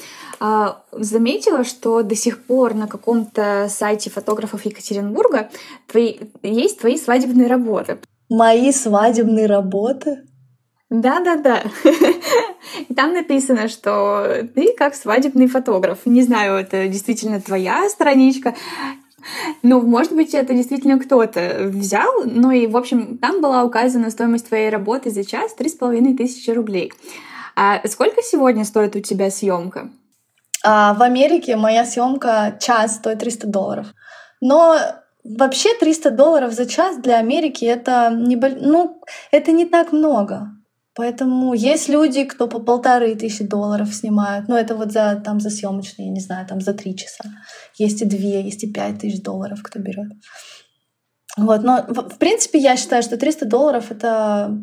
а, 0.41 0.83
заметила, 0.93 1.65
что 1.65 2.03
до 2.03 2.15
сих 2.15 2.45
пор 2.45 2.75
на 2.75 2.87
каком-то 2.87 3.69
сайте 3.71 4.11
фотографов 4.11 4.65
Екатеринбурга 4.65 5.51
твои, 5.87 6.19
есть 6.43 6.81
твои 6.81 6.99
свадебные 6.99 7.49
работы. 7.49 7.99
Мои 8.29 8.73
свадебные 8.73 9.47
работы? 9.47 10.25
Да-да-да. 10.91 11.63
И 12.89 12.95
там 12.95 13.13
написано, 13.13 13.69
что 13.69 14.47
ты 14.55 14.75
как 14.77 14.95
свадебный 14.95 15.47
фотограф. 15.47 16.01
Не 16.05 16.23
знаю, 16.23 16.57
это 16.57 16.89
действительно 16.89 17.41
твоя 17.41 17.89
страничка. 17.89 18.55
Ну, 19.63 19.81
может 19.81 20.13
быть, 20.13 20.35
это 20.35 20.53
действительно 20.53 20.99
кто-то 20.99 21.69
взял. 21.71 22.25
Ну 22.25 22.51
и, 22.51 22.67
в 22.67 22.77
общем, 22.77 23.19
там 23.19 23.41
была 23.41 23.65
указана 23.65 24.11
стоимость 24.11 24.49
твоей 24.49 24.69
работы 24.69 25.11
за 25.11 25.25
час 25.25 25.55
три 25.55 25.69
с 25.69 25.75
половиной 25.75 26.15
тысячи 26.15 26.51
рублей. 26.51 26.93
А 27.57 27.87
сколько 27.87 28.23
сегодня 28.23 28.65
стоит 28.65 28.97
у 28.97 29.01
тебя 29.01 29.31
съемка? 29.31 29.91
А, 30.65 30.95
в 30.95 31.03
Америке 31.03 31.57
моя 31.57 31.85
съемка 31.85 32.57
час 32.61 32.97
стоит 32.97 33.19
300 33.19 33.47
долларов. 33.47 33.87
Но 34.41 34.77
вообще 35.25 35.75
300 35.79 36.11
долларов 36.11 36.53
за 36.53 36.67
час 36.67 36.99
для 36.99 37.19
Америки 37.19 37.65
это 37.65 38.11
не, 38.15 38.37
ну, 38.37 39.01
это 39.31 39.53
не 39.53 39.67
так 39.67 39.93
много. 39.93 40.49
Поэтому 40.97 41.55
есть 41.55 41.89
люди, 41.89 42.25
кто 42.25 42.47
по 42.47 42.61
полторы 42.61 43.17
тысячи 43.17 43.45
долларов 43.45 43.93
снимают. 43.93 44.47
Ну, 44.49 44.55
это 44.55 44.77
вот 44.77 44.93
за, 44.93 45.21
там, 45.25 45.41
за 45.41 45.51
съемочные, 45.51 46.07
я 46.07 46.13
не 46.13 46.21
знаю, 46.21 46.47
там 46.47 46.61
за 46.61 46.73
три 46.73 46.97
часа. 46.97 47.25
Есть 47.77 48.03
и 48.03 48.05
две, 48.05 48.43
есть 48.43 48.63
и 48.63 48.73
пять 48.73 49.01
тысяч 49.01 49.21
долларов, 49.21 49.61
кто 49.63 49.81
берет. 49.81 50.13
Вот, 51.37 51.65
но 51.65 51.85
в 51.89 52.17
принципе 52.19 52.59
я 52.59 52.77
считаю, 52.77 53.03
что 53.03 53.17
300 53.17 53.47
долларов 53.47 53.91
это 53.91 54.57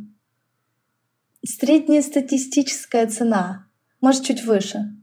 среднестатистическая 1.45 3.07
цена, 3.07 3.67
может, 4.01 4.23
чуть 4.23 4.43
выше. 4.43 4.95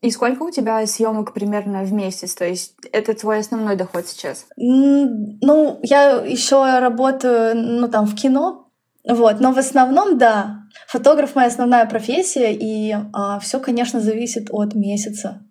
И 0.00 0.10
сколько 0.10 0.44
у 0.44 0.50
тебя 0.50 0.86
съемок 0.86 1.34
примерно 1.34 1.82
в 1.82 1.92
месяц? 1.92 2.34
То 2.34 2.46
есть 2.46 2.74
это 2.90 3.14
твой 3.14 3.40
основной 3.40 3.76
доход 3.76 4.06
сейчас? 4.06 4.46
Ну, 4.56 5.78
я 5.82 6.22
еще 6.22 6.78
работаю, 6.78 7.54
ну, 7.54 7.88
там, 7.88 8.06
в 8.06 8.14
кино, 8.14 8.70
вот, 9.06 9.40
но 9.40 9.52
в 9.52 9.58
основном, 9.58 10.16
да, 10.16 10.62
фотограф 10.86 11.34
моя 11.34 11.48
основная 11.48 11.86
профессия, 11.86 12.54
и 12.54 12.94
а, 13.12 13.38
все, 13.40 13.60
конечно, 13.60 14.00
зависит 14.00 14.48
от 14.50 14.74
месяца. 14.74 15.46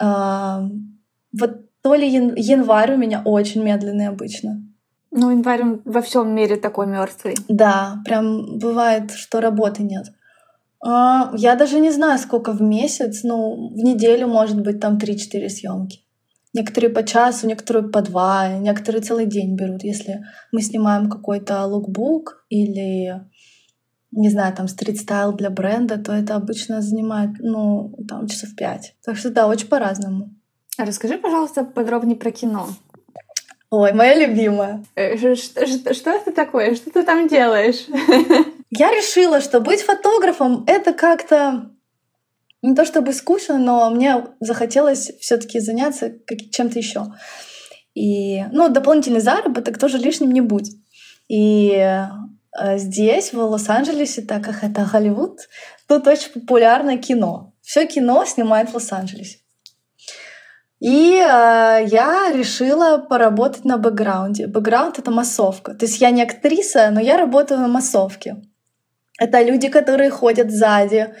А, 0.00 0.62
вот 1.38 1.60
то 1.82 1.94
ли 1.94 2.08
январь 2.08 2.94
у 2.94 2.96
меня 2.96 3.22
очень 3.24 3.62
медленный 3.62 4.08
обычно, 4.08 4.63
ну, 5.16 5.30
январь 5.30 5.62
во 5.84 6.00
всем 6.02 6.34
мире 6.34 6.56
такой 6.56 6.86
мертвый. 6.86 7.36
Да, 7.48 8.02
прям 8.04 8.58
бывает, 8.58 9.12
что 9.12 9.40
работы 9.40 9.84
нет. 9.84 10.06
А, 10.84 11.32
я 11.36 11.54
даже 11.54 11.78
не 11.78 11.92
знаю, 11.92 12.18
сколько 12.18 12.52
в 12.52 12.60
месяц, 12.60 13.22
ну, 13.22 13.70
в 13.70 13.76
неделю 13.76 14.26
может 14.26 14.60
быть 14.60 14.80
там 14.80 14.98
3-4 14.98 15.48
съемки. 15.48 16.00
Некоторые 16.52 16.90
по 16.90 17.04
часу, 17.04 17.46
некоторые 17.46 17.88
по 17.88 18.02
два, 18.02 18.48
некоторые 18.58 19.02
целый 19.02 19.26
день 19.26 19.54
берут. 19.54 19.84
Если 19.84 20.24
мы 20.52 20.60
снимаем 20.62 21.08
какой-то 21.08 21.64
лукбук 21.64 22.44
или, 22.48 23.22
не 24.10 24.30
знаю, 24.30 24.52
там 24.54 24.66
стрит-стайл 24.66 25.32
для 25.32 25.50
бренда, 25.50 25.96
то 25.96 26.12
это 26.12 26.34
обычно 26.34 26.82
занимает, 26.82 27.30
ну, 27.38 27.96
там 28.08 28.26
часов 28.26 28.56
пять. 28.56 28.96
Так 29.04 29.16
что 29.16 29.30
да, 29.30 29.46
очень 29.46 29.68
по-разному. 29.68 30.34
А 30.76 30.84
расскажи, 30.84 31.18
пожалуйста, 31.18 31.64
подробнее 31.64 32.16
про 32.16 32.32
кино. 32.32 32.66
Ой, 33.76 33.92
моя 33.92 34.14
любимая. 34.14 34.84
Э, 34.94 35.16
что, 35.34 35.66
что, 35.66 35.94
что 35.94 36.10
это 36.10 36.30
такое? 36.30 36.76
Что 36.76 36.92
ты 36.92 37.02
там 37.02 37.26
делаешь? 37.26 37.86
Я 38.70 38.92
решила, 38.92 39.40
что 39.40 39.58
быть 39.58 39.82
фотографом— 39.82 40.62
это 40.68 40.92
как-то 40.92 41.72
не 42.62 42.76
то 42.76 42.84
чтобы 42.84 43.12
скучно, 43.12 43.58
но 43.58 43.90
мне 43.90 44.26
захотелось 44.38 45.10
все 45.20 45.38
таки 45.38 45.58
заняться 45.58 46.12
чем-то 46.52 46.78
еще. 46.78 47.06
И, 47.94 48.44
ну, 48.52 48.68
дополнительный 48.68 49.20
заработок 49.20 49.76
тоже 49.76 49.98
лишним 49.98 50.30
не 50.30 50.40
будет. 50.40 50.74
И 51.26 51.72
э, 51.72 52.78
здесь, 52.78 53.32
в 53.32 53.38
Лос-Анджелесе, 53.40 54.22
так 54.22 54.44
как 54.44 54.62
это 54.62 54.88
Голливуд, 54.90 55.48
тут 55.88 56.06
очень 56.06 56.30
популярное 56.30 56.96
кино. 56.96 57.52
Все 57.60 57.88
кино 57.88 58.24
снимают 58.24 58.70
в 58.70 58.74
Лос-Анджелесе. 58.74 59.38
И 60.80 61.14
э, 61.14 61.84
я 61.86 62.32
решила 62.32 62.98
поработать 62.98 63.64
на 63.64 63.78
бэкграунде. 63.78 64.46
Бэкграунд— 64.46 64.98
это 65.00 65.10
массовка. 65.10 65.74
То 65.74 65.86
есть 65.86 66.00
я 66.00 66.10
не 66.10 66.22
актриса, 66.22 66.90
но 66.90 67.00
я 67.00 67.16
работаю 67.16 67.60
на 67.60 67.68
массовке. 67.68 68.36
Это 69.18 69.42
люди, 69.42 69.68
которые 69.68 70.10
ходят 70.10 70.50
сзади, 70.50 71.14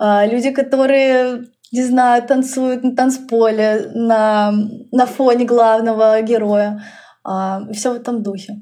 э, 0.00 0.30
люди, 0.30 0.50
которые, 0.50 1.44
не 1.72 1.82
знаю, 1.82 2.22
танцуют 2.22 2.82
на 2.82 2.96
танцполе 2.96 3.90
на, 3.94 4.52
на 4.90 5.06
фоне 5.06 5.44
главного 5.44 6.22
героя. 6.22 6.82
Э, 7.28 7.60
все 7.72 7.92
в 7.92 7.96
этом 7.96 8.22
духе. 8.22 8.54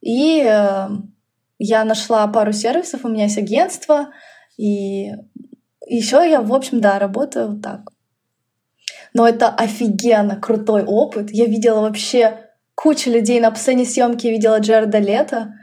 И 0.00 0.42
э, 0.42 0.88
я 1.58 1.84
нашла 1.84 2.26
пару 2.28 2.52
сервисов, 2.52 3.04
у 3.04 3.08
меня 3.08 3.24
есть 3.24 3.38
агентство, 3.38 4.08
и 4.56 5.12
еще 5.86 6.28
я, 6.28 6.40
в 6.40 6.54
общем, 6.54 6.80
да, 6.80 6.98
работаю 6.98 7.60
так. 7.60 7.89
Но 9.14 9.26
это 9.26 9.48
офигенно 9.48 10.36
крутой 10.36 10.84
опыт. 10.84 11.30
Я 11.30 11.46
видела 11.46 11.80
вообще 11.80 12.50
кучу 12.74 13.10
людей 13.10 13.40
на 13.40 13.54
сцене 13.54 13.84
съемки, 13.84 14.26
видела 14.26 14.60
Джерда 14.60 14.98
Лето. 14.98 15.54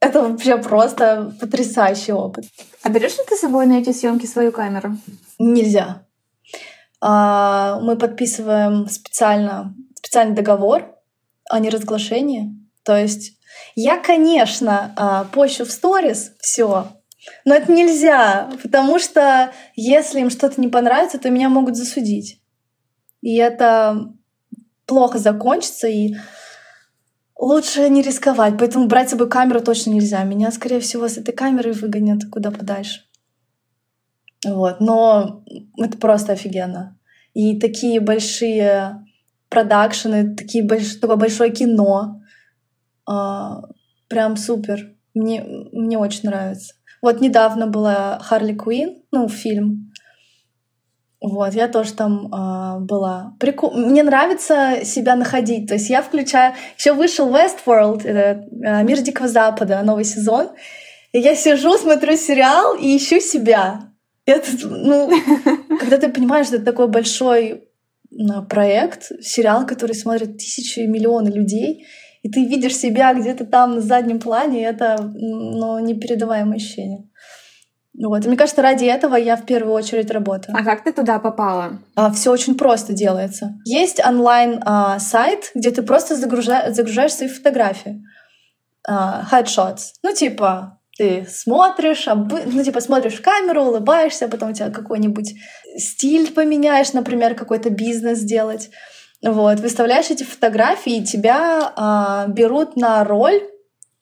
Это 0.00 0.22
вообще 0.22 0.56
просто 0.58 1.34
потрясающий 1.40 2.12
опыт. 2.12 2.44
А 2.82 2.88
берешь 2.88 3.18
ли 3.18 3.24
ты 3.28 3.36
с 3.36 3.40
собой 3.40 3.66
на 3.66 3.78
эти 3.78 3.92
съемки 3.92 4.26
свою 4.26 4.52
камеру? 4.52 4.96
Нельзя. 5.38 6.06
А, 7.00 7.80
мы 7.80 7.96
подписываем 7.96 8.88
специально, 8.88 9.74
специальный 9.96 10.34
договор 10.34 10.94
о 11.50 11.58
неразглашении. 11.58 12.50
То 12.84 12.96
есть 12.96 13.38
я, 13.74 13.98
конечно, 13.98 14.92
а, 14.96 15.24
пощу 15.24 15.64
в 15.64 15.70
сторис 15.70 16.32
все, 16.40 16.88
но 17.44 17.54
это 17.54 17.70
нельзя, 17.72 18.50
потому 18.62 18.98
что 18.98 19.52
если 19.76 20.20
им 20.20 20.30
что-то 20.30 20.60
не 20.60 20.68
понравится, 20.68 21.18
то 21.18 21.30
меня 21.30 21.48
могут 21.48 21.76
засудить. 21.76 22.40
И 23.20 23.36
это 23.36 24.12
плохо 24.86 25.18
закончится, 25.18 25.86
и 25.88 26.14
лучше 27.38 27.88
не 27.88 28.02
рисковать. 28.02 28.54
Поэтому 28.58 28.86
брать 28.86 29.08
с 29.08 29.10
собой 29.12 29.28
камеру 29.28 29.60
точно 29.60 29.90
нельзя. 29.90 30.22
Меня, 30.24 30.50
скорее 30.50 30.80
всего, 30.80 31.08
с 31.08 31.18
этой 31.18 31.32
камерой 31.32 31.72
выгонят 31.72 32.22
куда 32.30 32.50
подальше. 32.50 33.02
Вот. 34.46 34.80
Но 34.80 35.44
это 35.78 35.98
просто 35.98 36.32
офигенно. 36.32 36.98
И 37.34 37.58
такие 37.60 38.00
большие 38.00 39.04
продакшены, 39.48 40.34
такие 40.34 40.64
больш... 40.64 40.96
такое 40.96 41.16
большое 41.16 41.52
кино. 41.52 42.22
А, 43.06 43.62
прям 44.08 44.36
супер. 44.36 44.94
Мне, 45.14 45.42
мне 45.72 45.98
очень 45.98 46.28
нравится. 46.28 46.74
Вот 47.02 47.20
недавно 47.20 47.66
была 47.66 48.18
Харли 48.20 48.54
Куин, 48.54 49.02
ну, 49.10 49.28
фильм. 49.28 49.90
Вот, 51.22 51.52
я 51.52 51.68
тоже 51.68 51.92
там 51.92 52.32
э, 52.32 52.80
была. 52.80 53.36
Прику... 53.38 53.70
Мне 53.70 54.02
нравится 54.02 54.84
себя 54.84 55.16
находить. 55.16 55.68
То 55.68 55.74
есть 55.74 55.90
я 55.90 56.00
включаю... 56.00 56.54
Еще 56.78 56.94
вышел 56.94 57.28
Westworld, 57.28 58.06
это 58.06 58.46
э, 58.50 58.82
Мир 58.84 59.02
Дикого 59.02 59.28
Запада, 59.28 59.82
новый 59.82 60.04
сезон. 60.04 60.48
И 61.12 61.18
я 61.18 61.34
сижу, 61.34 61.76
смотрю 61.76 62.16
сериал 62.16 62.74
и 62.74 62.96
ищу 62.96 63.20
себя. 63.20 63.90
Это, 64.24 64.48
ну, 64.62 65.10
когда 65.78 65.98
ты 65.98 66.08
понимаешь, 66.08 66.46
что 66.46 66.56
это 66.56 66.64
такой 66.64 66.88
большой 66.88 67.64
проект, 68.48 69.10
сериал, 69.22 69.66
который 69.66 69.94
смотрят 69.94 70.38
тысячи 70.38 70.80
и 70.80 70.86
миллионы 70.86 71.28
людей, 71.28 71.86
и 72.22 72.30
ты 72.30 72.44
видишь 72.44 72.76
себя 72.76 73.14
где-то 73.14 73.46
там 73.46 73.76
на 73.76 73.80
заднем 73.80 74.20
плане, 74.20 74.60
и 74.60 74.64
это 74.64 74.96
ну, 75.00 75.78
непередаваемое 75.78 76.56
ощущение. 76.56 77.08
Вот. 77.98 78.24
И 78.24 78.28
мне 78.28 78.36
кажется, 78.36 78.62
ради 78.62 78.84
этого 78.84 79.16
я 79.16 79.36
в 79.36 79.44
первую 79.44 79.74
очередь 79.74 80.10
работаю. 80.10 80.56
А 80.56 80.64
как 80.64 80.84
ты 80.84 80.92
туда 80.92 81.18
попала? 81.18 81.80
А, 81.96 82.10
все 82.12 82.30
очень 82.30 82.56
просто 82.56 82.92
делается. 82.92 83.58
Есть 83.64 84.04
онлайн 84.04 84.60
а, 84.64 84.98
сайт, 84.98 85.50
где 85.54 85.70
ты 85.70 85.82
просто 85.82 86.16
загружаешь, 86.16 86.74
загружаешь 86.74 87.12
свои 87.12 87.28
фотографии. 87.28 88.02
А, 88.88 89.26
headshots. 89.30 89.94
Ну, 90.02 90.14
типа, 90.14 90.78
ты 90.96 91.26
смотришь, 91.28 92.06
ну, 92.06 92.62
типа, 92.62 92.80
смотришь 92.80 93.14
в 93.14 93.22
камеру, 93.22 93.64
улыбаешься, 93.64 94.28
потом 94.28 94.50
у 94.50 94.54
тебя 94.54 94.70
какой-нибудь 94.70 95.34
стиль 95.76 96.32
поменяешь, 96.32 96.92
например, 96.92 97.34
какой-то 97.34 97.70
бизнес 97.70 98.18
сделать. 98.18 98.70
Вот, 99.22 99.60
выставляешь 99.60 100.10
эти 100.10 100.24
фотографии, 100.24 100.96
и 100.96 101.04
тебя 101.04 101.72
а, 101.76 102.26
берут 102.28 102.76
на 102.76 103.04
роль 103.04 103.42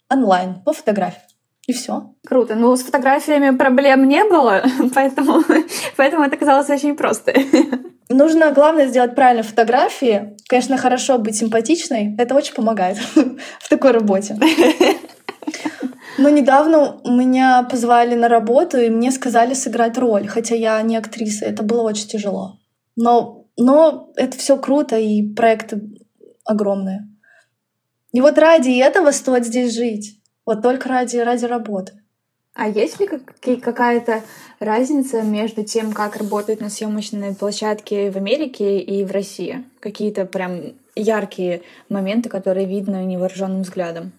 онлайн 0.09 0.63
по 0.65 0.73
фотографии. 0.73 1.23
И 1.67 1.73
все. 1.73 2.15
Круто. 2.27 2.55
Ну, 2.55 2.75
с 2.75 2.83
фотографиями 2.83 3.55
проблем 3.57 4.09
не 4.09 4.25
было, 4.25 4.63
поэтому, 4.95 5.43
поэтому 5.97 6.25
это 6.25 6.37
казалось 6.37 6.71
очень 6.71 6.97
просто. 6.97 7.35
Нужно, 8.09 8.53
главное, 8.53 8.87
сделать 8.87 9.15
правильные 9.15 9.43
фотографии. 9.43 10.37
Конечно, 10.49 10.79
хорошо 10.79 11.19
быть 11.19 11.37
симпатичной. 11.37 12.15
Это 12.17 12.35
очень 12.35 12.55
помогает 12.55 12.97
в 13.61 13.69
такой 13.69 13.91
работе. 13.91 14.39
Но 16.17 16.31
недавно 16.31 17.01
меня 17.05 17.63
позвали 17.71 18.15
на 18.15 18.29
работу, 18.29 18.79
и 18.79 18.89
мне 18.89 19.11
сказали 19.13 19.53
сыграть 19.53 19.99
роль, 19.99 20.27
хотя 20.27 20.55
я 20.55 20.81
не 20.81 20.97
актриса. 20.97 21.45
Это 21.45 21.63
было 21.63 21.83
очень 21.83 22.09
тяжело. 22.09 22.59
Но 22.97 23.45
но 23.59 24.11
это 24.17 24.39
все 24.39 24.57
круто, 24.57 24.97
и 24.99 25.23
проекты 25.23 25.83
огромные. 26.45 27.09
И 28.13 28.21
вот 28.21 28.39
ради 28.39 28.79
этого 28.79 29.11
стоит 29.11 29.45
здесь 29.45 29.75
жить. 29.75 30.21
Вот 30.47 30.63
только 30.63 30.89
ради, 30.89 31.19
ради 31.19 31.45
работы. 31.45 31.93
А 32.55 32.69
есть 32.69 32.99
ли 32.99 33.09
какая-то 33.59 34.23
разница 34.59 35.23
между 35.23 35.63
тем, 35.63 35.93
как 35.93 36.17
работать 36.17 36.61
на 36.61 36.71
съемочной 36.71 37.35
площадке 37.35 38.11
в 38.11 38.17
Америке 38.17 38.81
и 38.81 39.05
в 39.05 39.13
России? 39.13 39.65
Какие-то 39.79 40.25
прям 40.25 40.73
яркие 40.97 41.63
моменты, 41.89 42.29
которые 42.29 42.67
видно 42.67 43.05
невооруженным 43.05 43.63
взглядом? 43.63 44.13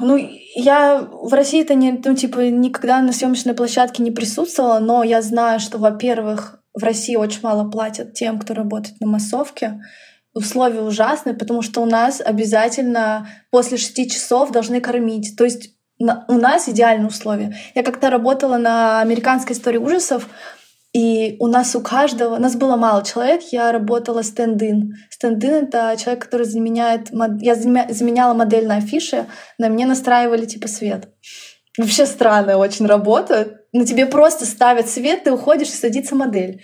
Ну, 0.00 0.16
я 0.56 1.06
в 1.12 1.32
России-то 1.32 1.74
не, 1.74 1.92
ну, 1.92 2.14
типа, 2.14 2.40
никогда 2.48 3.00
на 3.02 3.12
съемочной 3.12 3.54
площадке 3.54 4.02
не 4.02 4.10
присутствовала, 4.10 4.78
но 4.78 5.04
я 5.04 5.22
знаю, 5.22 5.60
что, 5.60 5.78
во-первых, 5.78 6.63
в 6.74 6.82
России 6.82 7.16
очень 7.16 7.40
мало 7.42 7.68
платят 7.70 8.14
тем, 8.14 8.38
кто 8.38 8.54
работает 8.54 9.00
на 9.00 9.06
массовке. 9.06 9.80
Условия 10.34 10.80
ужасные, 10.80 11.34
потому 11.34 11.62
что 11.62 11.80
у 11.80 11.86
нас 11.86 12.20
обязательно 12.20 13.28
после 13.50 13.76
шести 13.76 14.10
часов 14.10 14.50
должны 14.50 14.80
кормить. 14.80 15.36
То 15.36 15.44
есть 15.44 15.70
у 15.98 16.34
нас 16.34 16.68
идеальные 16.68 17.06
условия. 17.06 17.56
Я 17.74 17.84
как-то 17.84 18.10
работала 18.10 18.56
на 18.56 19.00
американской 19.00 19.54
истории 19.54 19.78
ужасов, 19.78 20.28
и 20.92 21.36
у 21.40 21.48
нас 21.48 21.74
у 21.74 21.80
каждого, 21.80 22.38
нас 22.38 22.54
было 22.54 22.76
мало 22.76 23.04
человек, 23.04 23.42
я 23.50 23.72
работала 23.72 24.22
стенд-ин. 24.22 24.94
Стенд-ин— 25.10 25.52
это 25.64 25.96
человек, 25.98 26.24
который 26.24 26.46
заменяет... 26.46 27.10
Я 27.40 27.54
заменяла 27.54 28.34
модель 28.34 28.66
на 28.66 28.76
афише, 28.76 29.26
на 29.58 29.68
мне 29.68 29.86
настраивали 29.86 30.46
типа 30.46 30.68
свет. 30.68 31.08
Вообще 31.76 32.06
странная 32.06 32.56
очень 32.56 32.86
работа. 32.86 33.60
На 33.72 33.84
тебе 33.84 34.06
просто 34.06 34.46
ставят 34.46 34.88
свет, 34.88 35.24
ты 35.24 35.32
уходишь 35.32 35.68
и 35.68 35.76
садится 35.76 36.14
модель. 36.14 36.62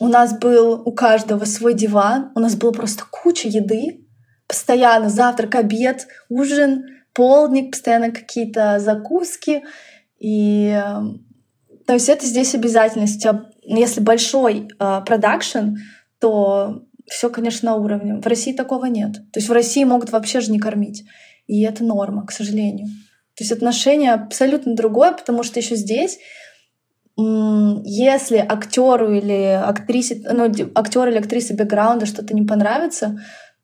У 0.00 0.08
нас 0.08 0.36
был 0.38 0.82
у 0.84 0.92
каждого 0.92 1.44
свой 1.44 1.74
диван, 1.74 2.32
у 2.34 2.40
нас 2.40 2.56
было 2.56 2.72
просто 2.72 3.04
куча 3.08 3.48
еды, 3.48 4.04
постоянно 4.48 5.08
завтрак, 5.08 5.54
обед, 5.54 6.08
ужин, 6.28 6.84
полдник, 7.12 7.70
постоянно 7.70 8.10
какие-то 8.10 8.80
закуски. 8.80 9.62
И 10.18 10.76
то 11.86 11.92
есть 11.92 12.08
это 12.08 12.26
здесь 12.26 12.54
обязательность. 12.54 13.24
Если 13.62 14.00
большой 14.00 14.68
э, 14.68 15.00
продакшн, 15.06 15.58
э, 15.58 15.74
то 16.18 16.82
все, 17.06 17.28
конечно, 17.30 17.70
на 17.70 17.76
уровне. 17.76 18.20
В 18.20 18.26
России 18.26 18.52
такого 18.52 18.86
нет. 18.86 19.12
То 19.32 19.38
есть 19.38 19.48
в 19.48 19.52
России 19.52 19.84
могут 19.84 20.10
вообще 20.10 20.40
же 20.40 20.50
не 20.50 20.58
кормить. 20.58 21.04
И 21.46 21.62
это 21.62 21.84
норма, 21.84 22.26
к 22.26 22.32
сожалению. 22.32 22.88
То 23.36 23.42
есть 23.42 23.52
отношение 23.52 24.12
абсолютно 24.12 24.74
другое, 24.74 25.12
потому 25.12 25.42
что 25.42 25.60
еще 25.60 25.76
здесь 25.76 26.18
если 27.16 28.38
актеру 28.38 29.12
или 29.12 29.60
актрисе, 29.62 30.20
ну, 30.32 30.52
актеру 30.74 31.10
или 31.10 31.18
актрисе 31.18 31.54
бэкграунда 31.54 32.06
что-то 32.06 32.34
не 32.34 32.42
понравится, 32.42 33.20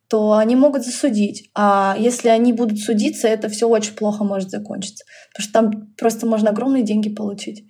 то 0.09 0.35
они 0.35 0.54
могут 0.54 0.85
засудить. 0.85 1.50
А 1.54 1.96
если 1.98 2.28
они 2.28 2.52
будут 2.52 2.78
судиться, 2.78 3.26
это 3.28 3.48
все 3.48 3.68
очень 3.68 3.94
плохо 3.94 4.24
может 4.24 4.50
закончиться. 4.50 5.04
Потому 5.33 5.44
что 5.44 5.52
там 5.52 5.94
просто 5.96 6.26
можно 6.26 6.50
огромные 6.50 6.85
деньги 6.85 7.09
получить. 7.09 7.64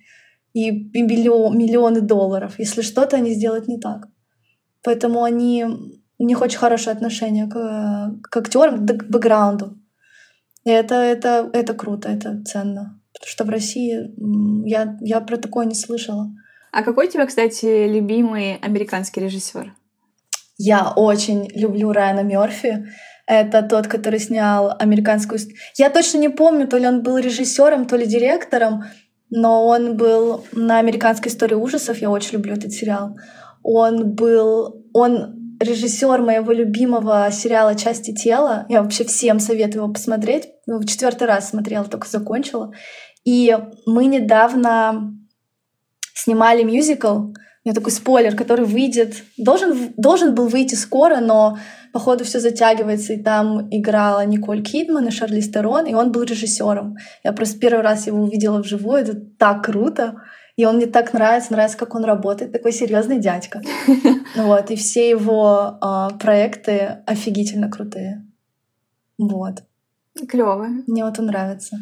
И 0.53 0.71
миллион, 0.71 1.57
миллионы 1.57 2.01
долларов, 2.01 2.55
если 2.57 2.81
что-то 2.81 3.17
они 3.17 3.33
сделают 3.33 3.67
не 3.67 3.79
так. 3.79 4.07
Поэтому 4.83 5.23
они, 5.23 5.65
у 6.17 6.25
них 6.25 6.41
очень 6.41 6.57
хорошее 6.57 6.95
отношение 6.95 7.47
к, 7.47 8.19
к 8.21 8.37
актерам, 8.37 8.85
к 8.85 9.05
бэкграунду. 9.09 9.77
И 10.63 10.69
это, 10.69 10.95
это, 10.95 11.49
это 11.53 11.73
круто, 11.73 12.09
это 12.09 12.43
ценно. 12.43 12.99
Потому 13.13 13.27
что 13.27 13.43
в 13.45 13.49
России 13.49 14.11
я, 14.67 14.97
я 15.01 15.19
про 15.21 15.37
такое 15.37 15.65
не 15.65 15.75
слышала. 15.75 16.31
А 16.71 16.83
какой 16.83 17.07
у 17.07 17.09
тебя, 17.09 17.25
кстати, 17.25 17.87
любимый 17.87 18.55
американский 18.57 19.21
режиссер? 19.21 19.73
Я 20.57 20.91
очень 20.95 21.49
люблю 21.55 21.91
Райана 21.91 22.21
Мерфи. 22.21 22.87
Это 23.25 23.63
тот, 23.63 23.87
который 23.87 24.19
снял 24.19 24.75
американскую... 24.79 25.39
Я 25.75 25.89
точно 25.89 26.19
не 26.19 26.29
помню, 26.29 26.67
то 26.67 26.77
ли 26.77 26.87
он 26.87 27.01
был 27.01 27.17
режиссером, 27.17 27.85
то 27.85 27.95
ли 27.95 28.05
директором, 28.05 28.83
но 29.29 29.65
он 29.65 29.97
был 29.97 30.45
на 30.51 30.79
американской 30.79 31.31
истории 31.31 31.55
ужасов. 31.55 31.97
Я 31.97 32.09
очень 32.09 32.33
люблю 32.33 32.53
этот 32.53 32.71
сериал. 32.71 33.17
Он 33.63 34.11
был... 34.13 34.85
Он 34.93 35.40
режиссер 35.61 36.21
моего 36.21 36.51
любимого 36.51 37.29
сериала 37.31 37.75
«Части 37.75 38.13
тела». 38.13 38.65
Я 38.69 38.81
вообще 38.81 39.03
всем 39.03 39.39
советую 39.39 39.83
его 39.83 39.93
посмотреть. 39.93 40.49
Ну, 40.67 40.79
в 40.79 40.85
четвертый 40.85 41.27
раз 41.27 41.49
смотрела, 41.49 41.85
только 41.85 42.07
закончила. 42.07 42.73
И 43.23 43.55
мы 43.85 44.05
недавно 44.05 45.13
снимали 46.13 46.63
мюзикл. 46.63 47.15
У 47.15 47.33
меня 47.63 47.75
такой 47.75 47.91
спойлер, 47.91 48.35
который 48.35 48.65
выйдет... 48.65 49.23
Должен, 49.37 49.93
должен 49.97 50.33
был 50.33 50.47
выйти 50.47 50.73
скоро, 50.73 51.17
но 51.17 51.59
походу 51.93 52.23
все 52.23 52.39
затягивается, 52.39 53.13
и 53.13 53.21
там 53.21 53.67
играла 53.69 54.25
Николь 54.25 54.63
Кидман 54.63 55.07
и 55.07 55.11
Шарли 55.11 55.41
Стерон, 55.41 55.85
и 55.85 55.93
он 55.93 56.11
был 56.11 56.23
режиссером. 56.23 56.95
Я 57.23 57.33
просто 57.33 57.59
первый 57.59 57.81
раз 57.81 58.07
его 58.07 58.23
увидела 58.23 58.61
вживую, 58.61 59.01
это 59.01 59.13
так 59.37 59.63
круто. 59.63 60.15
И 60.55 60.65
он 60.65 60.77
мне 60.77 60.85
так 60.85 61.13
нравится, 61.13 61.53
нравится, 61.53 61.77
как 61.77 61.95
он 61.95 62.03
работает, 62.03 62.51
такой 62.51 62.71
серьезный 62.71 63.19
дядька. 63.19 63.61
Вот, 64.35 64.71
и 64.71 64.75
все 64.75 65.09
его 65.09 65.77
э, 65.81 66.17
проекты 66.17 67.03
офигительно 67.05 67.69
крутые. 67.69 68.25
Вот. 69.17 69.63
Клево. 70.27 70.67
Мне 70.87 71.03
вот 71.03 71.19
он 71.19 71.25
нравится. 71.25 71.77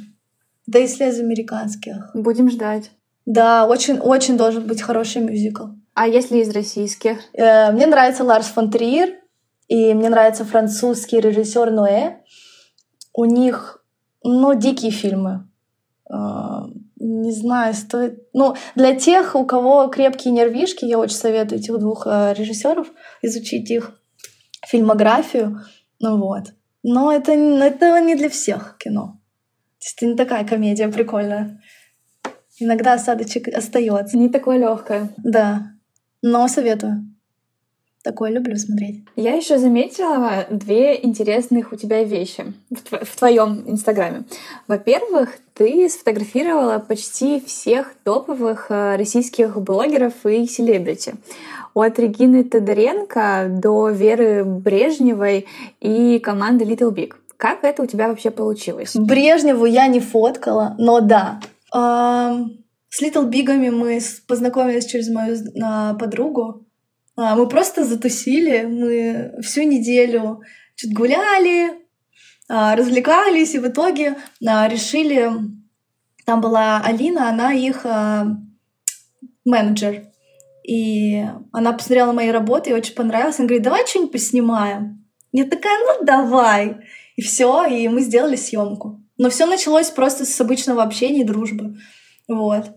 Да 0.67 0.79
если 0.79 1.05
из 1.05 1.19
американских. 1.19 2.11
Будем 2.13 2.49
ждать. 2.49 2.91
Да, 3.25 3.67
очень-очень 3.67 4.37
должен 4.37 4.65
быть 4.65 4.81
хороший 4.81 5.21
мюзикл. 5.21 5.65
А 5.93 6.07
если 6.07 6.39
из 6.39 6.49
российских? 6.51 7.19
Э, 7.33 7.71
мне 7.71 7.85
нравится 7.85 8.23
Ларс 8.23 8.47
фон 8.47 8.71
Триер, 8.71 9.15
и 9.67 9.93
мне 9.93 10.09
нравится 10.09 10.45
французский 10.45 11.19
режиссер 11.19 11.71
Ноэ. 11.71 12.17
У 13.13 13.25
них, 13.25 13.83
ну, 14.23 14.53
дикие 14.53 14.91
фильмы. 14.91 15.47
Э, 16.11 16.63
не 16.99 17.31
знаю, 17.31 17.73
стоит... 17.73 18.23
Ну, 18.33 18.55
для 18.75 18.95
тех, 18.95 19.35
у 19.35 19.45
кого 19.45 19.87
крепкие 19.87 20.33
нервишки, 20.33 20.85
я 20.85 20.99
очень 20.99 21.15
советую 21.15 21.59
этих 21.59 21.77
двух 21.79 22.05
э, 22.05 22.33
режиссеров 22.37 22.87
изучить 23.21 23.71
их 23.71 23.99
фильмографию. 24.67 25.61
Ну 25.99 26.17
вот. 26.17 26.53
Но 26.83 27.11
это, 27.11 27.31
это 27.31 27.99
не 28.01 28.15
для 28.15 28.29
всех 28.29 28.77
кино. 28.77 29.19
То 29.79 29.85
есть 29.85 29.97
это 29.97 30.05
не 30.07 30.15
такая 30.15 30.45
комедия 30.45 30.89
прикольная. 30.89 31.61
Иногда 32.59 32.93
осадочек 32.93 33.47
остается. 33.47 34.17
Не 34.17 34.29
такое 34.29 34.57
легкое. 34.57 35.09
Да. 35.17 35.71
Но 36.21 36.47
советую. 36.47 37.15
Такое 38.01 38.31
люблю 38.31 38.55
смотреть. 38.55 39.03
Я 39.17 39.35
еще 39.35 39.57
заметила 39.57 40.45
две 40.49 41.03
интересных 41.05 41.73
у 41.73 41.75
тебя 41.75 42.03
вещи 42.05 42.53
в, 42.69 42.75
тв- 42.75 43.03
в 43.03 43.15
твоем 43.17 43.63
инстаграме. 43.69 44.23
Во-первых, 44.67 45.37
ты 45.53 45.89
сфотографировала 45.89 46.79
почти 46.79 47.41
всех 47.41 47.93
топовых 48.05 48.67
э, 48.69 48.95
российских 48.95 49.61
блогеров 49.61 50.25
и 50.25 50.45
селебрити. 50.47 51.15
От 51.73 51.99
Регины 51.99 52.45
Тодоренко 52.45 53.47
до 53.49 53.89
Веры 53.89 54.45
Брежневой 54.45 55.45
и 55.81 56.19
команды 56.19 56.63
Little 56.63 56.93
Big. 56.93 57.15
Как 57.35 57.65
это 57.65 57.83
у 57.83 57.85
тебя 57.85 58.07
вообще 58.07 58.31
получилось? 58.31 58.95
Брежневу 58.95 59.65
я 59.65 59.87
не 59.87 59.99
фоткала, 59.99 60.75
но 60.77 61.01
да. 61.01 61.41
С 61.71 63.01
Little 63.03 63.27
Бигами 63.27 63.69
мы 63.69 63.99
познакомились 64.27 64.85
через 64.85 65.09
мою 65.09 65.37
подругу. 65.97 66.65
А, 67.19 67.35
мы 67.35 67.49
просто 67.49 67.83
затусили, 67.83 68.61
мы 68.61 69.41
всю 69.41 69.63
неделю 69.63 70.41
чуть 70.75 70.93
гуляли, 70.93 71.71
а, 72.47 72.75
развлекались, 72.77 73.55
и 73.55 73.59
в 73.59 73.67
итоге 73.67 74.15
решили... 74.39 75.29
Там 76.25 76.41
была 76.41 76.79
Алина, 76.85 77.27
она 77.29 77.53
их 77.53 77.83
менеджер. 79.45 80.03
И 80.63 81.25
она 81.51 81.73
посмотрела 81.73 82.11
мои 82.11 82.29
работы 82.29 82.69
и 82.69 82.73
очень 82.73 82.93
понравилась. 82.93 83.39
Она 83.39 83.47
говорит, 83.47 83.63
давай 83.63 83.87
что-нибудь 83.87 84.11
поснимаем. 84.11 85.03
Я 85.31 85.45
такая, 85.45 85.75
ну 85.79 86.05
давай. 86.05 86.77
И 87.15 87.23
все, 87.23 87.65
и 87.65 87.87
мы 87.87 88.01
сделали 88.01 88.35
съемку. 88.35 89.03
Но 89.17 89.31
все 89.31 89.47
началось 89.47 89.89
просто 89.89 90.23
с 90.23 90.39
обычного 90.39 90.83
общения 90.83 91.21
и 91.21 91.25
дружбы. 91.25 91.79
Вот. 92.27 92.69